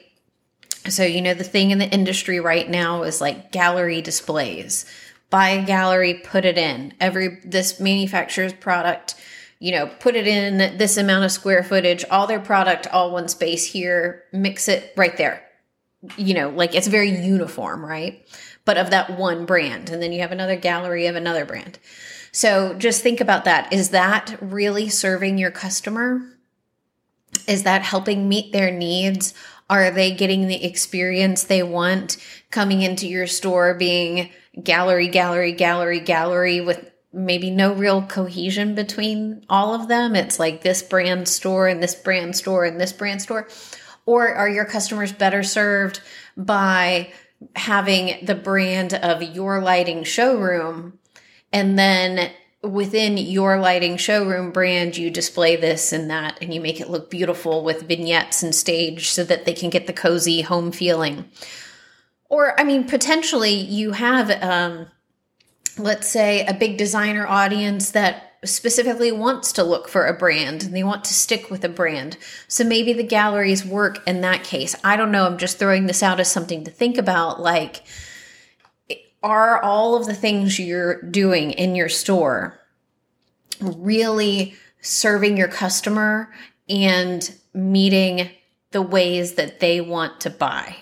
So, 0.89 1.03
you 1.03 1.21
know, 1.21 1.35
the 1.35 1.43
thing 1.43 1.69
in 1.69 1.77
the 1.77 1.89
industry 1.89 2.39
right 2.39 2.67
now 2.67 3.03
is 3.03 3.21
like 3.21 3.51
gallery 3.51 4.01
displays. 4.01 4.87
Buy 5.29 5.49
a 5.49 5.65
gallery, 5.67 6.15
put 6.15 6.45
it 6.45 6.57
in. 6.57 6.95
Every 6.99 7.41
this 7.45 7.79
manufacturer's 7.79 8.53
product 8.53 9.13
you 9.65 9.71
know, 9.71 9.87
put 9.87 10.15
it 10.15 10.27
in 10.27 10.77
this 10.77 10.95
amount 10.95 11.25
of 11.25 11.31
square 11.31 11.63
footage, 11.63 12.05
all 12.11 12.27
their 12.27 12.39
product, 12.39 12.85
all 12.93 13.09
one 13.09 13.27
space 13.27 13.65
here, 13.65 14.23
mix 14.31 14.67
it 14.67 14.93
right 14.95 15.17
there. 15.17 15.43
You 16.17 16.35
know, 16.35 16.49
like 16.49 16.75
it's 16.75 16.85
very 16.85 17.09
uniform, 17.09 17.83
right? 17.83 18.23
But 18.63 18.77
of 18.77 18.91
that 18.91 19.17
one 19.17 19.47
brand. 19.47 19.89
And 19.89 20.03
then 20.03 20.13
you 20.13 20.21
have 20.21 20.31
another 20.31 20.55
gallery 20.55 21.07
of 21.07 21.15
another 21.15 21.45
brand. 21.45 21.79
So 22.31 22.75
just 22.75 23.01
think 23.01 23.19
about 23.19 23.45
that. 23.45 23.73
Is 23.73 23.89
that 23.89 24.37
really 24.39 24.87
serving 24.87 25.39
your 25.39 25.49
customer? 25.49 26.21
Is 27.47 27.63
that 27.63 27.81
helping 27.81 28.29
meet 28.29 28.53
their 28.53 28.69
needs? 28.69 29.33
Are 29.67 29.89
they 29.89 30.11
getting 30.11 30.47
the 30.47 30.63
experience 30.63 31.43
they 31.43 31.63
want 31.63 32.17
coming 32.51 32.83
into 32.83 33.07
your 33.07 33.25
store 33.25 33.73
being 33.73 34.29
gallery, 34.63 35.07
gallery, 35.07 35.53
gallery, 35.53 36.01
gallery 36.01 36.61
with 36.61 36.91
maybe 37.15 37.49
no 37.49 37.73
real 37.73 38.01
cohesion 38.03 38.75
between 38.75 39.45
all 39.49 39.73
of 39.73 39.87
them. 39.87 40.15
It's 40.15 40.39
like 40.39 40.61
this 40.61 40.83
brand 40.83 41.27
store 41.27 41.67
and 41.67 41.81
this 41.81 41.95
brand 41.95 42.35
store 42.35 42.65
and 42.65 42.79
this 42.79 42.93
brand 42.93 43.21
store. 43.21 43.47
Or 44.05 44.33
are 44.35 44.49
your 44.49 44.65
customers 44.65 45.11
better 45.11 45.41
served 45.41 46.01
by 46.37 47.11
having 47.55 48.25
the 48.25 48.35
brand 48.35 48.93
of 48.93 49.23
your 49.23 49.61
lighting 49.61 50.03
showroom 50.03 50.99
and 51.51 51.77
then 51.77 52.31
within 52.61 53.17
your 53.17 53.59
lighting 53.59 53.97
showroom 53.97 54.51
brand 54.51 54.97
you 54.97 55.11
display 55.11 55.55
this 55.55 55.91
and 55.91 56.09
that 56.09 56.37
and 56.41 56.53
you 56.53 56.59
make 56.59 56.79
it 56.81 56.89
look 56.89 57.11
beautiful 57.11 57.63
with 57.63 57.83
vignettes 57.83 58.41
and 58.41 58.55
stage 58.55 59.09
so 59.09 59.23
that 59.23 59.45
they 59.45 59.53
can 59.53 59.69
get 59.69 59.85
the 59.85 59.93
cozy 59.93 60.41
home 60.41 60.71
feeling 60.71 61.25
or 62.29 62.59
i 62.59 62.63
mean 62.63 62.83
potentially 62.83 63.53
you 63.53 63.91
have 63.91 64.31
um, 64.41 64.87
let's 65.77 66.07
say 66.07 66.45
a 66.45 66.53
big 66.53 66.77
designer 66.77 67.27
audience 67.27 67.91
that 67.91 68.33
specifically 68.43 69.11
wants 69.11 69.51
to 69.53 69.63
look 69.63 69.87
for 69.87 70.05
a 70.05 70.13
brand 70.13 70.63
and 70.63 70.75
they 70.75 70.83
want 70.83 71.03
to 71.03 71.13
stick 71.13 71.49
with 71.49 71.63
a 71.63 71.69
brand. 71.69 72.17
So 72.47 72.63
maybe 72.63 72.93
the 72.93 73.03
galleries 73.03 73.65
work 73.65 74.05
in 74.07 74.21
that 74.21 74.43
case. 74.43 74.75
I 74.83 74.97
don't 74.97 75.11
know. 75.11 75.25
I'm 75.25 75.37
just 75.37 75.57
throwing 75.57 75.87
this 75.87 76.03
out 76.03 76.19
as 76.19 76.31
something 76.31 76.63
to 76.63 76.71
think 76.71 76.97
about. 76.97 77.41
Like, 77.41 77.83
are 79.23 79.61
all 79.61 79.95
of 79.95 80.05
the 80.05 80.13
things 80.13 80.59
you're 80.59 81.01
doing 81.01 81.51
in 81.51 81.75
your 81.75 81.89
store 81.89 82.59
really 83.59 84.53
serving 84.81 85.37
your 85.37 85.47
customer 85.47 86.31
and 86.69 87.33
meeting 87.53 88.29
the 88.71 88.81
ways 88.81 89.33
that 89.33 89.59
they 89.59 89.81
want 89.81 90.21
to 90.21 90.29
buy? 90.29 90.75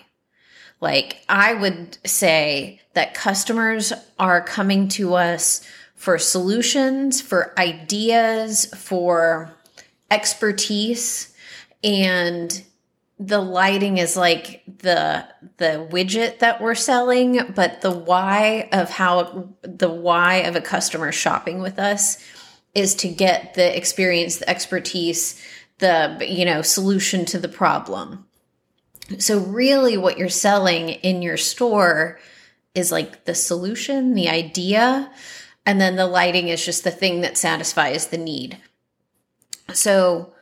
Like, 0.83 1.23
I 1.29 1.53
would 1.53 1.97
say 2.05 2.81
that 2.91 3.13
customers 3.13 3.93
are 4.19 4.43
coming 4.43 4.89
to 4.89 5.13
us 5.13 5.65
for 5.95 6.19
solutions, 6.19 7.21
for 7.21 7.57
ideas, 7.57 8.65
for 8.75 9.55
expertise, 10.11 11.33
and 11.85 12.61
the 13.17 13.39
lighting 13.39 13.97
is 13.97 14.17
like 14.17 14.63
the 14.79 15.25
the 15.55 15.87
widget 15.89 16.39
that 16.39 16.59
we're 16.59 16.75
selling 16.75 17.39
but 17.55 17.81
the 17.81 17.91
why 17.91 18.67
of 18.73 18.89
how 18.89 19.47
the 19.61 19.89
why 19.89 20.37
of 20.37 20.55
a 20.55 20.61
customer 20.61 21.11
shopping 21.11 21.61
with 21.61 21.77
us 21.77 22.17
is 22.73 22.95
to 22.95 23.07
get 23.07 23.53
the 23.53 23.77
experience 23.77 24.37
the 24.37 24.49
expertise 24.49 25.39
the 25.77 26.17
you 26.27 26.43
know 26.43 26.63
solution 26.63 27.23
to 27.23 27.37
the 27.37 27.47
problem 27.47 28.25
so, 29.19 29.39
really, 29.39 29.98
what 29.98 30.17
you're 30.17 30.29
selling 30.29 30.89
in 30.89 31.22
your 31.22 31.38
store 31.38 32.19
is 32.74 32.91
like 32.91 33.25
the 33.25 33.36
solution, 33.36 34.13
the 34.13 34.29
idea, 34.29 35.12
and 35.65 35.79
then 35.79 35.95
the 35.95 36.07
lighting 36.07 36.48
is 36.48 36.65
just 36.65 36.83
the 36.83 36.91
thing 36.91 37.22
that 37.22 37.38
satisfies 37.38 38.07
the 38.07 38.17
need. 38.17 38.57
So, 39.74 40.33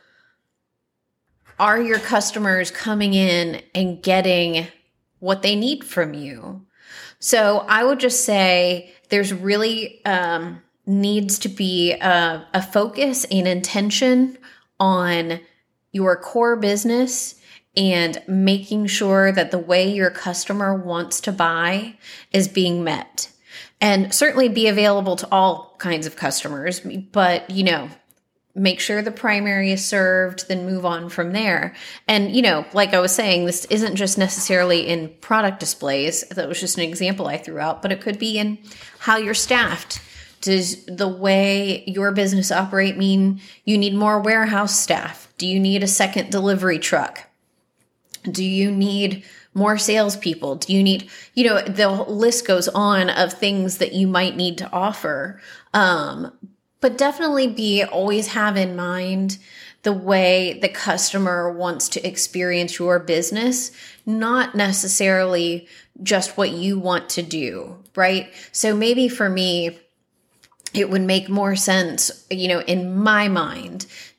are 1.58 1.80
your 1.80 1.98
customers 1.98 2.70
coming 2.70 3.14
in 3.14 3.62
and 3.74 4.02
getting 4.02 4.68
what 5.18 5.42
they 5.42 5.56
need 5.56 5.84
from 5.84 6.14
you? 6.14 6.64
So, 7.18 7.64
I 7.68 7.82
would 7.82 7.98
just 7.98 8.24
say 8.24 8.92
there's 9.08 9.32
really 9.32 10.04
um, 10.04 10.62
needs 10.86 11.40
to 11.40 11.48
be 11.48 11.92
a, 11.92 12.46
a 12.54 12.62
focus 12.62 13.24
and 13.24 13.48
intention 13.48 14.38
on 14.78 15.40
your 15.90 16.16
core 16.16 16.56
business 16.56 17.40
and 17.76 18.22
making 18.26 18.86
sure 18.86 19.32
that 19.32 19.50
the 19.50 19.58
way 19.58 19.90
your 19.90 20.10
customer 20.10 20.74
wants 20.74 21.20
to 21.22 21.32
buy 21.32 21.94
is 22.32 22.48
being 22.48 22.84
met. 22.84 23.30
And 23.80 24.14
certainly 24.14 24.48
be 24.48 24.68
available 24.68 25.16
to 25.16 25.28
all 25.32 25.74
kinds 25.78 26.06
of 26.06 26.14
customers, 26.14 26.80
but 26.80 27.50
you 27.50 27.64
know, 27.64 27.88
make 28.54 28.80
sure 28.80 29.00
the 29.00 29.10
primary 29.10 29.72
is 29.72 29.84
served, 29.84 30.46
then 30.48 30.66
move 30.66 30.84
on 30.84 31.08
from 31.08 31.32
there. 31.32 31.74
And, 32.06 32.34
you 32.34 32.42
know, 32.42 32.66
like 32.74 32.92
I 32.92 33.00
was 33.00 33.14
saying, 33.14 33.46
this 33.46 33.64
isn't 33.66 33.96
just 33.96 34.18
necessarily 34.18 34.86
in 34.86 35.08
product 35.20 35.58
displays. 35.58 36.22
That 36.28 36.48
was 36.48 36.60
just 36.60 36.76
an 36.76 36.84
example 36.84 37.26
I 37.26 37.38
threw 37.38 37.58
out, 37.58 37.82
but 37.82 37.92
it 37.92 38.02
could 38.02 38.18
be 38.18 38.38
in 38.38 38.58
how 38.98 39.16
you're 39.16 39.34
staffed. 39.34 40.02
Does 40.42 40.84
the 40.86 41.08
way 41.08 41.84
your 41.86 42.12
business 42.12 42.50
operate 42.50 42.96
mean 42.98 43.40
you 43.64 43.78
need 43.78 43.94
more 43.94 44.20
warehouse 44.20 44.78
staff? 44.78 45.32
Do 45.38 45.46
you 45.46 45.58
need 45.58 45.82
a 45.82 45.88
second 45.88 46.30
delivery 46.30 46.78
truck? 46.78 47.28
Do 48.30 48.44
you 48.44 48.70
need 48.70 49.24
more 49.54 49.76
salespeople? 49.76 50.56
Do 50.56 50.72
you 50.72 50.82
need, 50.82 51.10
you 51.34 51.44
know, 51.44 51.60
the 51.62 51.88
list 51.88 52.46
goes 52.46 52.68
on 52.68 53.10
of 53.10 53.32
things 53.32 53.78
that 53.78 53.92
you 53.92 54.06
might 54.06 54.36
need 54.36 54.58
to 54.58 54.70
offer. 54.70 55.40
Um, 55.74 56.32
but 56.80 56.98
definitely 56.98 57.46
be 57.46 57.84
always 57.84 58.28
have 58.28 58.56
in 58.56 58.74
mind 58.74 59.38
the 59.82 59.92
way 59.92 60.58
the 60.60 60.68
customer 60.68 61.50
wants 61.50 61.88
to 61.90 62.06
experience 62.06 62.78
your 62.78 62.98
business, 62.98 63.72
not 64.06 64.54
necessarily 64.54 65.68
just 66.02 66.36
what 66.36 66.50
you 66.50 66.78
want 66.78 67.08
to 67.10 67.22
do, 67.22 67.78
right? 67.94 68.32
So 68.52 68.76
maybe 68.76 69.08
for 69.08 69.28
me, 69.28 69.78
it 70.74 70.88
would 70.88 71.02
make 71.02 71.28
more 71.28 71.54
sense, 71.54 72.26
you 72.30 72.48
know, 72.48 72.60
in 72.60 72.96
my 72.96 73.28
mind 73.28 73.71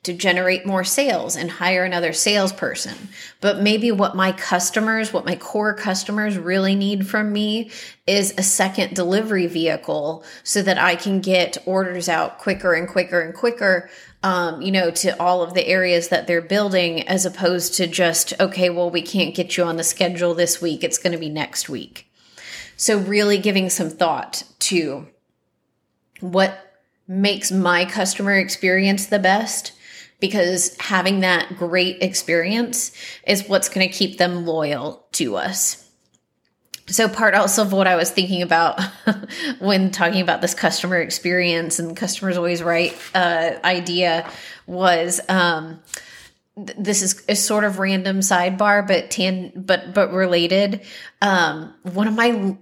to 0.04 0.12
generate 0.12 0.66
more 0.66 0.84
sales 0.84 1.34
and 1.34 1.50
hire 1.50 1.82
another 1.82 2.12
salesperson. 2.12 3.08
But 3.40 3.60
maybe 3.60 3.90
what 3.90 4.14
my 4.14 4.32
customers, 4.32 5.12
what 5.12 5.24
my 5.24 5.34
core 5.34 5.74
customers 5.74 6.38
really 6.38 6.74
need 6.74 7.08
from 7.08 7.32
me 7.32 7.70
is 8.06 8.34
a 8.36 8.42
second 8.42 8.94
delivery 8.94 9.46
vehicle 9.46 10.22
so 10.42 10.62
that 10.62 10.78
I 10.78 10.94
can 10.94 11.20
get 11.20 11.56
orders 11.66 12.08
out 12.08 12.38
quicker 12.38 12.74
and 12.74 12.86
quicker 12.86 13.20
and 13.20 13.34
quicker. 13.34 13.90
Um, 14.22 14.62
you 14.62 14.72
know, 14.72 14.90
to 14.90 15.20
all 15.20 15.42
of 15.42 15.52
the 15.52 15.66
areas 15.66 16.08
that 16.08 16.26
they're 16.26 16.40
building, 16.40 17.06
as 17.06 17.26
opposed 17.26 17.74
to 17.74 17.86
just, 17.86 18.32
okay, 18.40 18.70
well, 18.70 18.88
we 18.88 19.02
can't 19.02 19.34
get 19.34 19.58
you 19.58 19.64
on 19.64 19.76
the 19.76 19.84
schedule 19.84 20.32
this 20.32 20.62
week. 20.62 20.82
It's 20.82 20.96
going 20.96 21.12
to 21.12 21.18
be 21.18 21.28
next 21.28 21.68
week. 21.68 22.10
So, 22.74 22.98
really 22.98 23.36
giving 23.36 23.68
some 23.68 23.90
thought 23.90 24.44
to 24.60 25.08
what 26.20 26.74
makes 27.06 27.52
my 27.52 27.84
customer 27.84 28.38
experience 28.38 29.06
the 29.06 29.18
best 29.18 29.72
because 30.20 30.76
having 30.78 31.20
that 31.20 31.56
great 31.56 32.02
experience 32.02 32.92
is 33.26 33.48
what's 33.48 33.68
going 33.68 33.86
to 33.86 33.92
keep 33.92 34.18
them 34.18 34.46
loyal 34.46 35.06
to 35.12 35.36
us. 35.36 35.80
So, 36.86 37.08
part 37.08 37.34
also 37.34 37.62
of 37.62 37.72
what 37.72 37.86
I 37.86 37.96
was 37.96 38.10
thinking 38.10 38.42
about 38.42 38.78
when 39.58 39.90
talking 39.90 40.20
about 40.20 40.42
this 40.42 40.54
customer 40.54 40.98
experience 40.98 41.78
and 41.78 41.96
customers 41.96 42.36
always 42.36 42.62
right 42.62 42.94
uh, 43.14 43.52
idea 43.64 44.30
was 44.66 45.20
um, 45.30 45.80
th- 46.56 46.76
this 46.78 47.00
is 47.00 47.24
a 47.26 47.36
sort 47.36 47.64
of 47.64 47.78
random 47.78 48.20
sidebar, 48.20 48.86
but 48.86 49.10
tan- 49.10 49.52
but 49.56 49.94
but 49.94 50.12
related. 50.12 50.82
Um, 51.22 51.72
one 51.84 52.06
of 52.06 52.14
my 52.14 52.56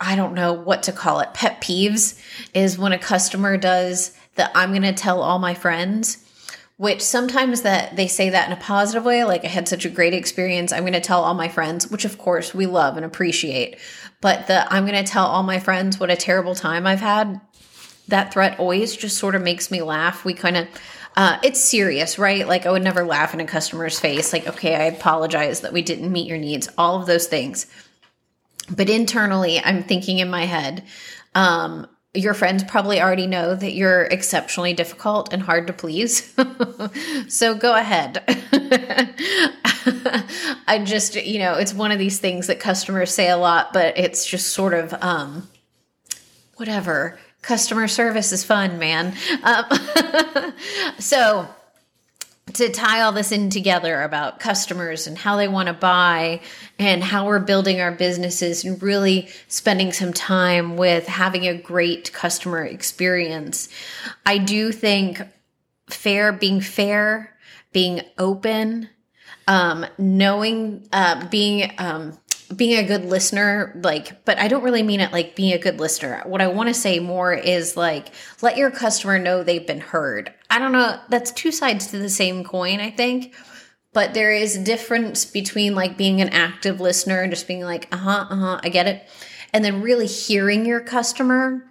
I 0.00 0.16
don't 0.16 0.34
know 0.34 0.52
what 0.52 0.82
to 0.84 0.92
call 0.92 1.20
it. 1.20 1.32
Pet 1.34 1.62
peeves 1.62 2.20
is 2.52 2.78
when 2.78 2.92
a 2.92 2.98
customer 2.98 3.56
does 3.56 4.14
that 4.34 4.50
I'm 4.54 4.70
going 4.70 4.82
to 4.82 4.92
tell 4.92 5.22
all 5.22 5.38
my 5.38 5.54
friends, 5.54 6.23
which 6.76 7.00
sometimes 7.00 7.62
that 7.62 7.94
they 7.94 8.08
say 8.08 8.30
that 8.30 8.46
in 8.46 8.52
a 8.52 8.60
positive 8.60 9.04
way, 9.04 9.22
like 9.24 9.44
I 9.44 9.48
had 9.48 9.68
such 9.68 9.84
a 9.84 9.90
great 9.90 10.14
experience, 10.14 10.72
I'm 10.72 10.82
going 10.82 10.92
to 10.94 11.00
tell 11.00 11.22
all 11.22 11.34
my 11.34 11.48
friends, 11.48 11.88
which 11.88 12.04
of 12.04 12.18
course 12.18 12.52
we 12.52 12.66
love 12.66 12.96
and 12.96 13.06
appreciate. 13.06 13.78
But 14.20 14.48
the 14.48 14.72
I'm 14.72 14.86
going 14.86 15.02
to 15.02 15.10
tell 15.10 15.26
all 15.26 15.44
my 15.44 15.60
friends 15.60 16.00
what 16.00 16.10
a 16.10 16.16
terrible 16.16 16.54
time 16.54 16.86
I've 16.86 17.00
had, 17.00 17.40
that 18.08 18.32
threat 18.32 18.58
always 18.58 18.96
just 18.96 19.18
sort 19.18 19.34
of 19.34 19.42
makes 19.42 19.70
me 19.70 19.82
laugh. 19.82 20.24
We 20.24 20.34
kind 20.34 20.56
of, 20.56 20.68
uh, 21.16 21.38
it's 21.44 21.60
serious, 21.60 22.18
right? 22.18 22.46
Like 22.46 22.66
I 22.66 22.72
would 22.72 22.82
never 22.82 23.04
laugh 23.04 23.34
in 23.34 23.40
a 23.40 23.46
customer's 23.46 24.00
face, 24.00 24.32
like, 24.32 24.48
okay, 24.48 24.74
I 24.74 24.84
apologize 24.84 25.60
that 25.60 25.72
we 25.72 25.82
didn't 25.82 26.10
meet 26.10 26.26
your 26.26 26.38
needs, 26.38 26.68
all 26.76 27.00
of 27.00 27.06
those 27.06 27.28
things. 27.28 27.66
But 28.68 28.90
internally, 28.90 29.60
I'm 29.60 29.84
thinking 29.84 30.18
in 30.18 30.28
my 30.28 30.44
head, 30.46 30.84
um, 31.34 31.86
your 32.14 32.32
friends 32.32 32.62
probably 32.62 33.00
already 33.00 33.26
know 33.26 33.54
that 33.56 33.72
you're 33.72 34.04
exceptionally 34.04 34.72
difficult 34.72 35.32
and 35.32 35.42
hard 35.42 35.66
to 35.66 35.72
please. 35.72 36.32
so 37.28 37.54
go 37.54 37.74
ahead. 37.74 38.22
I 40.66 40.82
just, 40.84 41.16
you 41.16 41.40
know, 41.40 41.54
it's 41.54 41.74
one 41.74 41.90
of 41.90 41.98
these 41.98 42.20
things 42.20 42.46
that 42.46 42.60
customers 42.60 43.12
say 43.12 43.28
a 43.28 43.36
lot, 43.36 43.72
but 43.72 43.98
it's 43.98 44.24
just 44.24 44.48
sort 44.48 44.74
of, 44.74 44.94
um, 45.02 45.48
whatever. 46.56 47.18
Customer 47.42 47.88
service 47.88 48.32
is 48.32 48.44
fun, 48.44 48.78
man. 48.78 49.14
Um, 49.42 49.64
so, 50.98 51.48
to 52.52 52.70
tie 52.70 53.00
all 53.00 53.12
this 53.12 53.32
in 53.32 53.48
together 53.48 54.02
about 54.02 54.38
customers 54.38 55.06
and 55.06 55.16
how 55.16 55.36
they 55.36 55.48
want 55.48 55.66
to 55.68 55.72
buy 55.72 56.40
and 56.78 57.02
how 57.02 57.26
we're 57.26 57.40
building 57.40 57.80
our 57.80 57.90
businesses 57.90 58.64
and 58.64 58.80
really 58.82 59.28
spending 59.48 59.92
some 59.92 60.12
time 60.12 60.76
with 60.76 61.06
having 61.06 61.46
a 61.46 61.56
great 61.56 62.12
customer 62.12 62.62
experience. 62.62 63.68
I 64.26 64.38
do 64.38 64.72
think 64.72 65.20
fair, 65.88 66.32
being 66.32 66.60
fair, 66.60 67.34
being 67.72 68.02
open, 68.18 68.90
um, 69.48 69.86
knowing, 69.98 70.86
uh, 70.92 71.26
being, 71.28 71.72
um, 71.78 72.18
being 72.54 72.78
a 72.78 72.86
good 72.86 73.04
listener, 73.04 73.78
like, 73.82 74.24
but 74.24 74.38
I 74.38 74.48
don't 74.48 74.62
really 74.62 74.82
mean 74.82 75.00
it 75.00 75.12
like 75.12 75.36
being 75.36 75.52
a 75.52 75.58
good 75.58 75.80
listener. 75.80 76.22
What 76.26 76.40
I 76.40 76.48
want 76.48 76.68
to 76.68 76.74
say 76.74 76.98
more 76.98 77.32
is 77.32 77.76
like, 77.76 78.08
let 78.42 78.56
your 78.56 78.70
customer 78.70 79.18
know 79.18 79.42
they've 79.42 79.66
been 79.66 79.80
heard. 79.80 80.32
I 80.50 80.58
don't 80.58 80.72
know. 80.72 80.98
That's 81.08 81.32
two 81.32 81.52
sides 81.52 81.88
to 81.88 81.98
the 81.98 82.08
same 82.08 82.44
coin, 82.44 82.80
I 82.80 82.90
think. 82.90 83.34
But 83.92 84.12
there 84.12 84.32
is 84.32 84.56
a 84.56 84.64
difference 84.64 85.24
between 85.24 85.74
like 85.74 85.96
being 85.96 86.20
an 86.20 86.30
active 86.30 86.80
listener 86.80 87.22
and 87.22 87.32
just 87.32 87.46
being 87.46 87.62
like, 87.62 87.88
uh 87.92 87.98
huh, 87.98 88.26
uh 88.28 88.36
huh, 88.36 88.60
I 88.62 88.68
get 88.68 88.88
it. 88.88 89.08
And 89.52 89.64
then 89.64 89.82
really 89.82 90.06
hearing 90.06 90.66
your 90.66 90.80
customer 90.80 91.64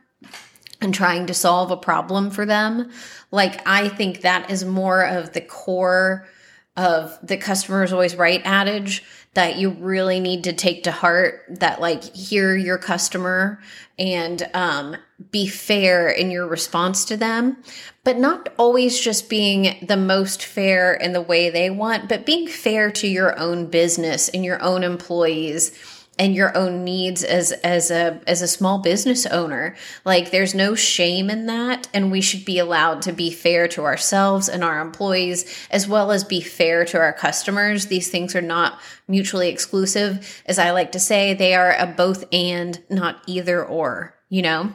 and 0.81 0.93
trying 0.93 1.27
to 1.27 1.33
solve 1.33 1.69
a 1.69 1.77
problem 1.77 2.31
for 2.31 2.45
them. 2.45 2.91
Like, 3.31 3.67
I 3.67 3.89
think 3.89 4.21
that 4.21 4.49
is 4.49 4.63
more 4.63 5.05
of 5.05 5.33
the 5.33 5.41
core 5.41 6.27
of 6.75 7.17
the 7.21 7.37
customer 7.37 7.83
is 7.83 7.93
always 7.93 8.15
right 8.15 8.41
adage 8.45 9.03
that 9.35 9.57
you 9.57 9.69
really 9.69 10.19
need 10.19 10.43
to 10.43 10.53
take 10.53 10.83
to 10.83 10.91
heart 10.91 11.43
that 11.49 11.79
like 11.79 12.03
hear 12.15 12.55
your 12.55 12.79
customer 12.79 13.59
and 13.99 14.49
um, 14.55 14.95
be 15.31 15.45
fair 15.47 16.09
in 16.09 16.31
your 16.31 16.47
response 16.47 17.05
to 17.05 17.15
them 17.15 17.57
but 18.03 18.17
not 18.17 18.49
always 18.57 18.99
just 18.99 19.29
being 19.29 19.85
the 19.87 19.97
most 19.97 20.43
fair 20.43 20.93
in 20.95 21.13
the 21.13 21.21
way 21.21 21.51
they 21.51 21.69
want 21.69 22.09
but 22.09 22.25
being 22.25 22.47
fair 22.47 22.89
to 22.89 23.07
your 23.07 23.37
own 23.39 23.67
business 23.67 24.27
and 24.29 24.43
your 24.43 24.61
own 24.63 24.83
employees 24.83 25.77
and 26.19 26.35
your 26.35 26.55
own 26.55 26.83
needs 26.83 27.23
as 27.23 27.51
as 27.51 27.89
a 27.89 28.21
as 28.27 28.41
a 28.41 28.47
small 28.47 28.79
business 28.79 29.25
owner 29.25 29.75
like 30.05 30.29
there's 30.29 30.53
no 30.53 30.75
shame 30.75 31.29
in 31.29 31.47
that 31.47 31.87
and 31.93 32.11
we 32.11 32.21
should 32.21 32.45
be 32.45 32.59
allowed 32.59 33.01
to 33.01 33.11
be 33.11 33.31
fair 33.31 33.67
to 33.67 33.83
ourselves 33.83 34.47
and 34.47 34.63
our 34.63 34.79
employees 34.79 35.67
as 35.71 35.87
well 35.87 36.11
as 36.11 36.23
be 36.23 36.41
fair 36.41 36.85
to 36.85 36.97
our 36.97 37.13
customers. 37.13 37.87
These 37.87 38.09
things 38.09 38.35
are 38.35 38.41
not 38.41 38.79
mutually 39.07 39.49
exclusive. 39.49 40.43
As 40.45 40.59
i 40.59 40.71
like 40.71 40.91
to 40.91 40.99
say 40.99 41.33
they 41.33 41.55
are 41.55 41.75
a 41.77 41.87
both 41.87 42.25
and 42.31 42.81
not 42.89 43.21
either 43.27 43.63
or 43.63 44.15
you 44.29 44.41
know? 44.41 44.73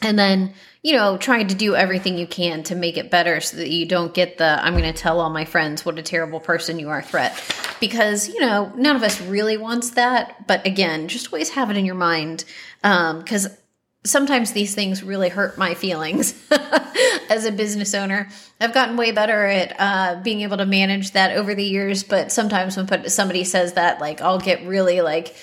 And 0.00 0.18
then 0.18 0.54
you 0.82 0.94
know 0.94 1.18
trying 1.18 1.48
to 1.48 1.54
do 1.54 1.74
everything 1.74 2.16
you 2.16 2.26
can 2.26 2.62
to 2.64 2.74
make 2.74 2.96
it 2.96 3.10
better 3.10 3.40
so 3.40 3.56
that 3.58 3.68
you 3.68 3.84
don't 3.84 4.14
get 4.14 4.38
the 4.38 4.64
i'm 4.64 4.74
going 4.74 4.84
to 4.84 4.92
tell 4.92 5.20
all 5.20 5.28
my 5.28 5.44
friends 5.44 5.84
what 5.84 5.98
a 5.98 6.02
terrible 6.02 6.38
person 6.38 6.78
you 6.78 6.88
are 6.88 7.02
threat 7.02 7.34
because 7.80 8.28
you 8.28 8.40
know 8.40 8.72
none 8.76 8.96
of 8.96 9.02
us 9.02 9.20
really 9.20 9.56
wants 9.56 9.90
that. 9.90 10.46
But 10.46 10.66
again 10.66 11.08
just 11.08 11.32
always 11.32 11.50
have 11.50 11.70
it 11.70 11.76
in 11.76 11.84
your 11.84 11.94
mind 11.94 12.44
because 12.82 13.46
um, 13.46 13.52
sometimes 14.04 14.52
these 14.52 14.74
things 14.74 15.02
really 15.02 15.28
hurt 15.28 15.58
my 15.58 15.74
feelings 15.74 16.34
as 17.30 17.44
a 17.44 17.52
business 17.52 17.94
owner. 17.94 18.28
I've 18.60 18.74
gotten 18.74 18.96
way 18.96 19.12
better 19.12 19.44
at 19.46 19.76
uh, 19.78 20.20
being 20.22 20.40
able 20.42 20.56
to 20.56 20.66
manage 20.66 21.12
that 21.12 21.36
over 21.36 21.54
the 21.54 21.64
years 21.64 22.02
but 22.02 22.32
sometimes 22.32 22.76
when 22.76 23.08
somebody 23.08 23.44
says 23.44 23.74
that 23.74 24.00
like 24.00 24.20
i'll 24.20 24.38
get 24.38 24.66
really 24.66 25.00
like 25.00 25.34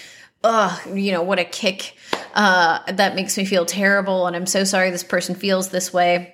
oh 0.44 0.82
you 0.94 1.12
know 1.12 1.22
what 1.22 1.40
a 1.40 1.46
kick 1.46 1.96
uh, 2.34 2.80
that 2.92 3.16
makes 3.16 3.38
me 3.38 3.46
feel 3.46 3.66
terrible 3.66 4.28
and 4.28 4.36
i'm 4.36 4.46
so 4.46 4.64
sorry 4.64 4.90
this 4.90 5.04
person 5.04 5.36
feels 5.36 5.70
this 5.70 5.94
way. 5.94 6.34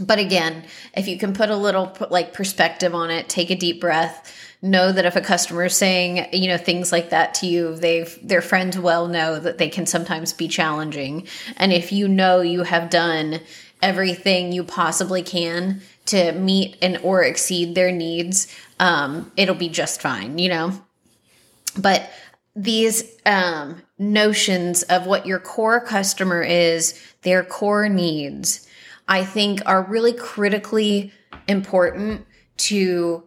But 0.00 0.18
again 0.18 0.64
if 0.96 1.06
you 1.06 1.18
can 1.18 1.34
put 1.34 1.50
a 1.50 1.56
little 1.56 1.96
like 2.10 2.32
perspective 2.32 2.94
on 2.94 3.10
it 3.10 3.28
take 3.28 3.50
a 3.50 3.54
deep 3.56 3.80
breath 3.80 4.32
know 4.64 4.90
that 4.90 5.04
if 5.04 5.14
a 5.14 5.20
customer 5.20 5.66
is 5.66 5.76
saying 5.76 6.26
you 6.32 6.48
know 6.48 6.56
things 6.56 6.90
like 6.90 7.10
that 7.10 7.34
to 7.34 7.46
you 7.46 7.76
they've 7.76 8.18
their 8.22 8.40
friends 8.40 8.78
well 8.78 9.06
know 9.06 9.38
that 9.38 9.58
they 9.58 9.68
can 9.68 9.84
sometimes 9.84 10.32
be 10.32 10.48
challenging. 10.48 11.26
And 11.58 11.72
if 11.72 11.92
you 11.92 12.08
know 12.08 12.40
you 12.40 12.62
have 12.62 12.88
done 12.88 13.40
everything 13.82 14.52
you 14.52 14.64
possibly 14.64 15.22
can 15.22 15.82
to 16.06 16.32
meet 16.32 16.78
and 16.80 16.96
or 17.02 17.22
exceed 17.22 17.74
their 17.74 17.92
needs 17.92 18.52
um, 18.80 19.30
it'll 19.36 19.54
be 19.54 19.68
just 19.68 20.00
fine 20.00 20.38
you 20.38 20.48
know? 20.48 20.72
But 21.76 22.10
these 22.56 23.04
um, 23.26 23.82
notions 23.98 24.82
of 24.84 25.06
what 25.06 25.26
your 25.26 25.40
core 25.40 25.80
customer 25.80 26.40
is 26.42 26.98
their 27.22 27.44
core 27.44 27.88
needs 27.88 28.66
i 29.08 29.24
think 29.24 29.60
are 29.66 29.82
really 29.82 30.12
critically 30.12 31.12
important 31.48 32.24
to 32.56 33.24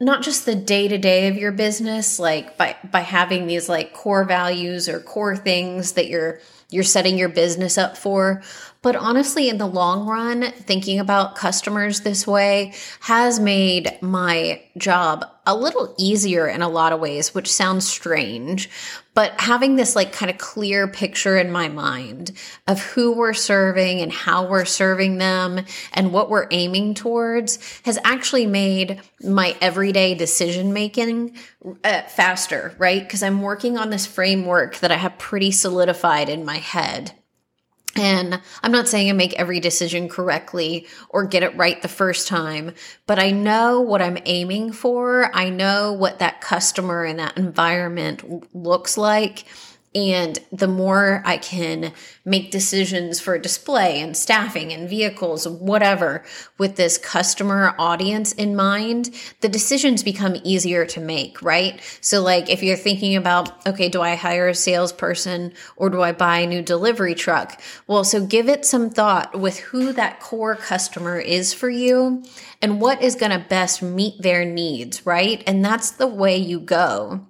not 0.00 0.22
just 0.22 0.46
the 0.46 0.54
day 0.54 0.88
to 0.88 0.98
day 0.98 1.28
of 1.28 1.36
your 1.36 1.52
business, 1.52 2.18
like 2.18 2.56
by 2.56 2.76
by 2.90 3.00
having 3.00 3.46
these 3.46 3.68
like 3.68 3.92
core 3.92 4.24
values 4.24 4.88
or 4.88 5.00
core 5.00 5.36
things 5.36 5.92
that 5.92 6.08
you're 6.08 6.40
you're 6.70 6.84
setting 6.84 7.18
your 7.18 7.28
business 7.28 7.78
up 7.78 7.96
for, 7.96 8.42
but 8.82 8.96
honestly, 8.96 9.50
in 9.50 9.58
the 9.58 9.66
long 9.66 10.06
run, 10.06 10.52
thinking 10.52 11.00
about 11.00 11.36
customers 11.36 12.00
this 12.00 12.26
way 12.26 12.72
has 13.00 13.38
made 13.38 13.98
my 14.00 14.62
job 14.78 15.26
a 15.44 15.54
little 15.54 15.94
easier 15.98 16.46
in 16.46 16.62
a 16.62 16.68
lot 16.68 16.92
of 16.92 17.00
ways, 17.00 17.34
which 17.34 17.52
sounds 17.52 17.86
strange. 17.86 18.70
But 19.12 19.38
having 19.38 19.76
this 19.76 19.94
like 19.94 20.12
kind 20.12 20.30
of 20.30 20.38
clear 20.38 20.88
picture 20.88 21.36
in 21.36 21.52
my 21.52 21.68
mind 21.68 22.32
of 22.66 22.80
who 22.80 23.12
we're 23.12 23.34
serving 23.34 24.00
and 24.00 24.12
how 24.12 24.48
we're 24.48 24.64
serving 24.64 25.18
them 25.18 25.64
and 25.92 26.12
what 26.12 26.30
we're 26.30 26.48
aiming 26.50 26.94
towards 26.94 27.58
has 27.82 27.98
actually 28.02 28.46
made 28.46 29.02
my 29.22 29.56
everyday 29.60 30.14
decision 30.14 30.72
making 30.72 31.36
uh, 31.84 32.02
faster, 32.02 32.74
right? 32.78 33.02
Because 33.02 33.22
I'm 33.22 33.42
working 33.42 33.76
on 33.76 33.90
this 33.90 34.06
framework 34.06 34.76
that 34.78 34.92
I 34.92 34.96
have 34.96 35.18
pretty 35.18 35.50
solidified 35.50 36.30
in 36.30 36.46
my 36.46 36.56
head. 36.56 37.12
And 37.96 38.40
I'm 38.62 38.70
not 38.70 38.88
saying 38.88 39.10
I 39.10 39.12
make 39.12 39.32
every 39.34 39.58
decision 39.58 40.08
correctly 40.08 40.86
or 41.08 41.26
get 41.26 41.42
it 41.42 41.56
right 41.56 41.80
the 41.82 41.88
first 41.88 42.28
time, 42.28 42.74
but 43.06 43.18
I 43.18 43.32
know 43.32 43.80
what 43.80 44.00
I'm 44.00 44.18
aiming 44.26 44.72
for. 44.72 45.34
I 45.34 45.48
know 45.48 45.92
what 45.92 46.20
that 46.20 46.40
customer 46.40 47.04
and 47.04 47.18
that 47.18 47.36
environment 47.36 48.54
looks 48.54 48.96
like. 48.96 49.44
And 49.92 50.38
the 50.52 50.68
more 50.68 51.20
I 51.24 51.36
can 51.36 51.92
make 52.24 52.52
decisions 52.52 53.18
for 53.18 53.36
display 53.38 54.00
and 54.00 54.16
staffing 54.16 54.72
and 54.72 54.88
vehicles, 54.88 55.48
whatever, 55.48 56.24
with 56.58 56.76
this 56.76 56.96
customer 56.96 57.74
audience 57.76 58.32
in 58.32 58.54
mind, 58.54 59.10
the 59.40 59.48
decisions 59.48 60.04
become 60.04 60.36
easier 60.44 60.86
to 60.86 61.00
make, 61.00 61.42
right? 61.42 61.80
So, 62.00 62.22
like, 62.22 62.48
if 62.48 62.62
you're 62.62 62.76
thinking 62.76 63.16
about, 63.16 63.66
okay, 63.66 63.88
do 63.88 64.00
I 64.00 64.14
hire 64.14 64.46
a 64.46 64.54
salesperson 64.54 65.54
or 65.74 65.90
do 65.90 66.02
I 66.02 66.12
buy 66.12 66.38
a 66.38 66.46
new 66.46 66.62
delivery 66.62 67.16
truck? 67.16 67.60
Well, 67.88 68.04
so 68.04 68.24
give 68.24 68.48
it 68.48 68.64
some 68.64 68.90
thought 68.90 69.40
with 69.40 69.58
who 69.58 69.92
that 69.94 70.20
core 70.20 70.54
customer 70.54 71.18
is 71.18 71.52
for 71.52 71.68
you 71.68 72.22
and 72.62 72.80
what 72.80 73.02
is 73.02 73.16
going 73.16 73.32
to 73.32 73.44
best 73.48 73.82
meet 73.82 74.22
their 74.22 74.44
needs, 74.44 75.04
right? 75.04 75.42
And 75.48 75.64
that's 75.64 75.90
the 75.90 76.06
way 76.06 76.36
you 76.36 76.60
go. 76.60 77.26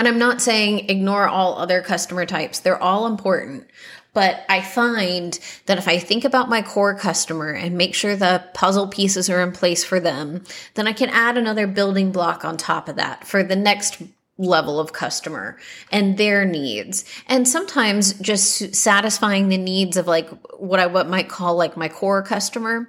And 0.00 0.08
I'm 0.08 0.18
not 0.18 0.40
saying 0.40 0.88
ignore 0.88 1.28
all 1.28 1.58
other 1.58 1.82
customer 1.82 2.24
types, 2.24 2.60
they're 2.60 2.82
all 2.82 3.06
important. 3.06 3.68
But 4.14 4.46
I 4.48 4.62
find 4.62 5.38
that 5.66 5.76
if 5.76 5.86
I 5.86 5.98
think 5.98 6.24
about 6.24 6.48
my 6.48 6.62
core 6.62 6.94
customer 6.94 7.50
and 7.50 7.76
make 7.76 7.94
sure 7.94 8.16
the 8.16 8.42
puzzle 8.54 8.88
pieces 8.88 9.28
are 9.28 9.42
in 9.42 9.52
place 9.52 9.84
for 9.84 10.00
them, 10.00 10.42
then 10.72 10.88
I 10.88 10.94
can 10.94 11.10
add 11.10 11.36
another 11.36 11.66
building 11.66 12.12
block 12.12 12.46
on 12.46 12.56
top 12.56 12.88
of 12.88 12.96
that 12.96 13.26
for 13.26 13.42
the 13.42 13.56
next 13.56 14.02
level 14.38 14.80
of 14.80 14.94
customer 14.94 15.58
and 15.92 16.16
their 16.16 16.46
needs. 16.46 17.04
And 17.28 17.46
sometimes 17.46 18.14
just 18.14 18.74
satisfying 18.74 19.48
the 19.50 19.58
needs 19.58 19.98
of 19.98 20.06
like 20.06 20.30
what 20.58 20.80
I 20.80 20.86
what 20.86 21.10
might 21.10 21.28
call 21.28 21.56
like 21.56 21.76
my 21.76 21.90
core 21.90 22.22
customer 22.22 22.88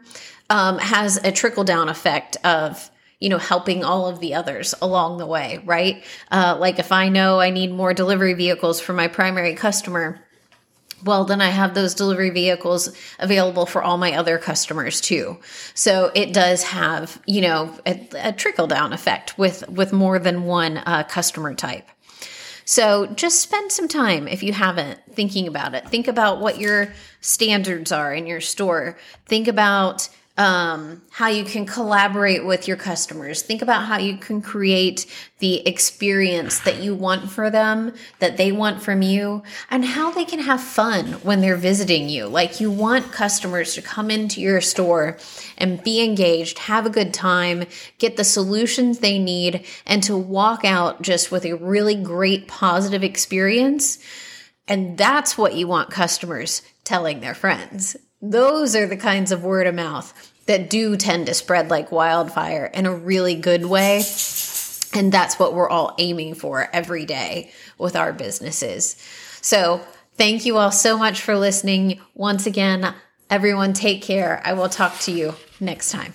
um, 0.49 0.79
has 0.79 1.17
a 1.17 1.33
trickle 1.33 1.65
down 1.65 1.89
effect 1.89 2.37
of 2.45 2.89
you 3.21 3.29
know, 3.29 3.37
helping 3.37 3.85
all 3.85 4.07
of 4.07 4.19
the 4.19 4.33
others 4.33 4.75
along 4.81 5.17
the 5.17 5.25
way, 5.25 5.61
right? 5.63 6.03
Uh, 6.31 6.57
like 6.59 6.79
if 6.79 6.91
I 6.91 7.07
know 7.07 7.39
I 7.39 7.51
need 7.51 7.71
more 7.71 7.93
delivery 7.93 8.33
vehicles 8.33 8.81
for 8.81 8.91
my 8.93 9.07
primary 9.07 9.53
customer, 9.53 10.19
well, 11.05 11.23
then 11.25 11.39
I 11.41 11.49
have 11.49 11.73
those 11.73 11.95
delivery 11.95 12.31
vehicles 12.31 12.95
available 13.19 13.65
for 13.65 13.81
all 13.81 13.97
my 13.97 14.13
other 14.13 14.37
customers 14.37 14.99
too. 14.99 15.39
So 15.73 16.11
it 16.13 16.33
does 16.33 16.63
have, 16.63 17.21
you 17.25 17.41
know, 17.41 17.77
a, 17.85 18.07
a 18.15 18.33
trickle 18.33 18.67
down 18.67 18.91
effect 18.91 19.37
with 19.37 19.67
with 19.69 19.93
more 19.93 20.19
than 20.19 20.43
one 20.43 20.77
uh, 20.77 21.03
customer 21.07 21.53
type. 21.53 21.87
So 22.65 23.07
just 23.07 23.41
spend 23.41 23.71
some 23.71 23.87
time 23.87 24.27
if 24.27 24.43
you 24.43 24.53
haven't 24.53 24.99
thinking 25.13 25.47
about 25.47 25.73
it. 25.73 25.87
Think 25.89 26.07
about 26.07 26.39
what 26.39 26.59
your 26.59 26.93
standards 27.19 27.91
are 27.91 28.13
in 28.13 28.27
your 28.27 28.41
store. 28.41 28.97
Think 29.25 29.47
about 29.47 30.09
um, 30.37 31.01
how 31.09 31.27
you 31.27 31.43
can 31.43 31.65
collaborate 31.65 32.45
with 32.45 32.67
your 32.67 32.77
customers. 32.77 33.41
Think 33.41 33.61
about 33.61 33.83
how 33.83 33.97
you 33.97 34.17
can 34.17 34.41
create 34.41 35.05
the 35.39 35.67
experience 35.67 36.59
that 36.59 36.77
you 36.77 36.95
want 36.95 37.29
for 37.29 37.49
them, 37.49 37.93
that 38.19 38.37
they 38.37 38.51
want 38.51 38.81
from 38.81 39.01
you, 39.01 39.43
and 39.69 39.83
how 39.83 40.11
they 40.11 40.23
can 40.23 40.39
have 40.39 40.61
fun 40.61 41.13
when 41.23 41.41
they're 41.41 41.57
visiting 41.57 42.07
you. 42.07 42.27
Like 42.27 42.61
you 42.61 42.71
want 42.71 43.11
customers 43.11 43.75
to 43.75 43.81
come 43.81 44.09
into 44.09 44.39
your 44.39 44.61
store 44.61 45.17
and 45.57 45.83
be 45.83 46.03
engaged, 46.03 46.59
have 46.59 46.85
a 46.85 46.89
good 46.89 47.13
time, 47.13 47.65
get 47.97 48.15
the 48.15 48.23
solutions 48.23 48.99
they 48.99 49.19
need, 49.19 49.65
and 49.85 50.01
to 50.03 50.15
walk 50.15 50.63
out 50.63 51.01
just 51.01 51.31
with 51.31 51.45
a 51.45 51.55
really 51.55 51.95
great 51.95 52.47
positive 52.47 53.03
experience. 53.03 53.99
And 54.67 54.97
that's 54.97 55.37
what 55.37 55.55
you 55.55 55.67
want 55.67 55.91
customers 55.91 56.61
telling 56.85 57.19
their 57.19 57.35
friends. 57.35 57.97
Those 58.21 58.75
are 58.75 58.87
the 58.87 58.97
kinds 58.97 59.31
of 59.31 59.43
word 59.43 59.67
of 59.67 59.75
mouth 59.75 60.31
that 60.45 60.69
do 60.69 60.95
tend 60.97 61.27
to 61.27 61.33
spread 61.33 61.69
like 61.69 61.91
wildfire 61.91 62.65
in 62.65 62.85
a 62.85 62.93
really 62.93 63.35
good 63.35 63.65
way. 63.65 64.03
And 64.93 65.11
that's 65.11 65.39
what 65.39 65.53
we're 65.53 65.69
all 65.69 65.95
aiming 65.97 66.35
for 66.35 66.69
every 66.73 67.05
day 67.05 67.51
with 67.77 67.95
our 67.95 68.11
businesses. 68.13 68.95
So, 69.41 69.81
thank 70.15 70.45
you 70.45 70.57
all 70.57 70.71
so 70.71 70.97
much 70.97 71.21
for 71.21 71.37
listening. 71.37 71.99
Once 72.13 72.45
again, 72.45 72.93
everyone, 73.29 73.73
take 73.73 74.01
care. 74.01 74.41
I 74.43 74.53
will 74.53 74.69
talk 74.69 74.99
to 74.99 75.11
you 75.11 75.35
next 75.59 75.91
time. 75.91 76.13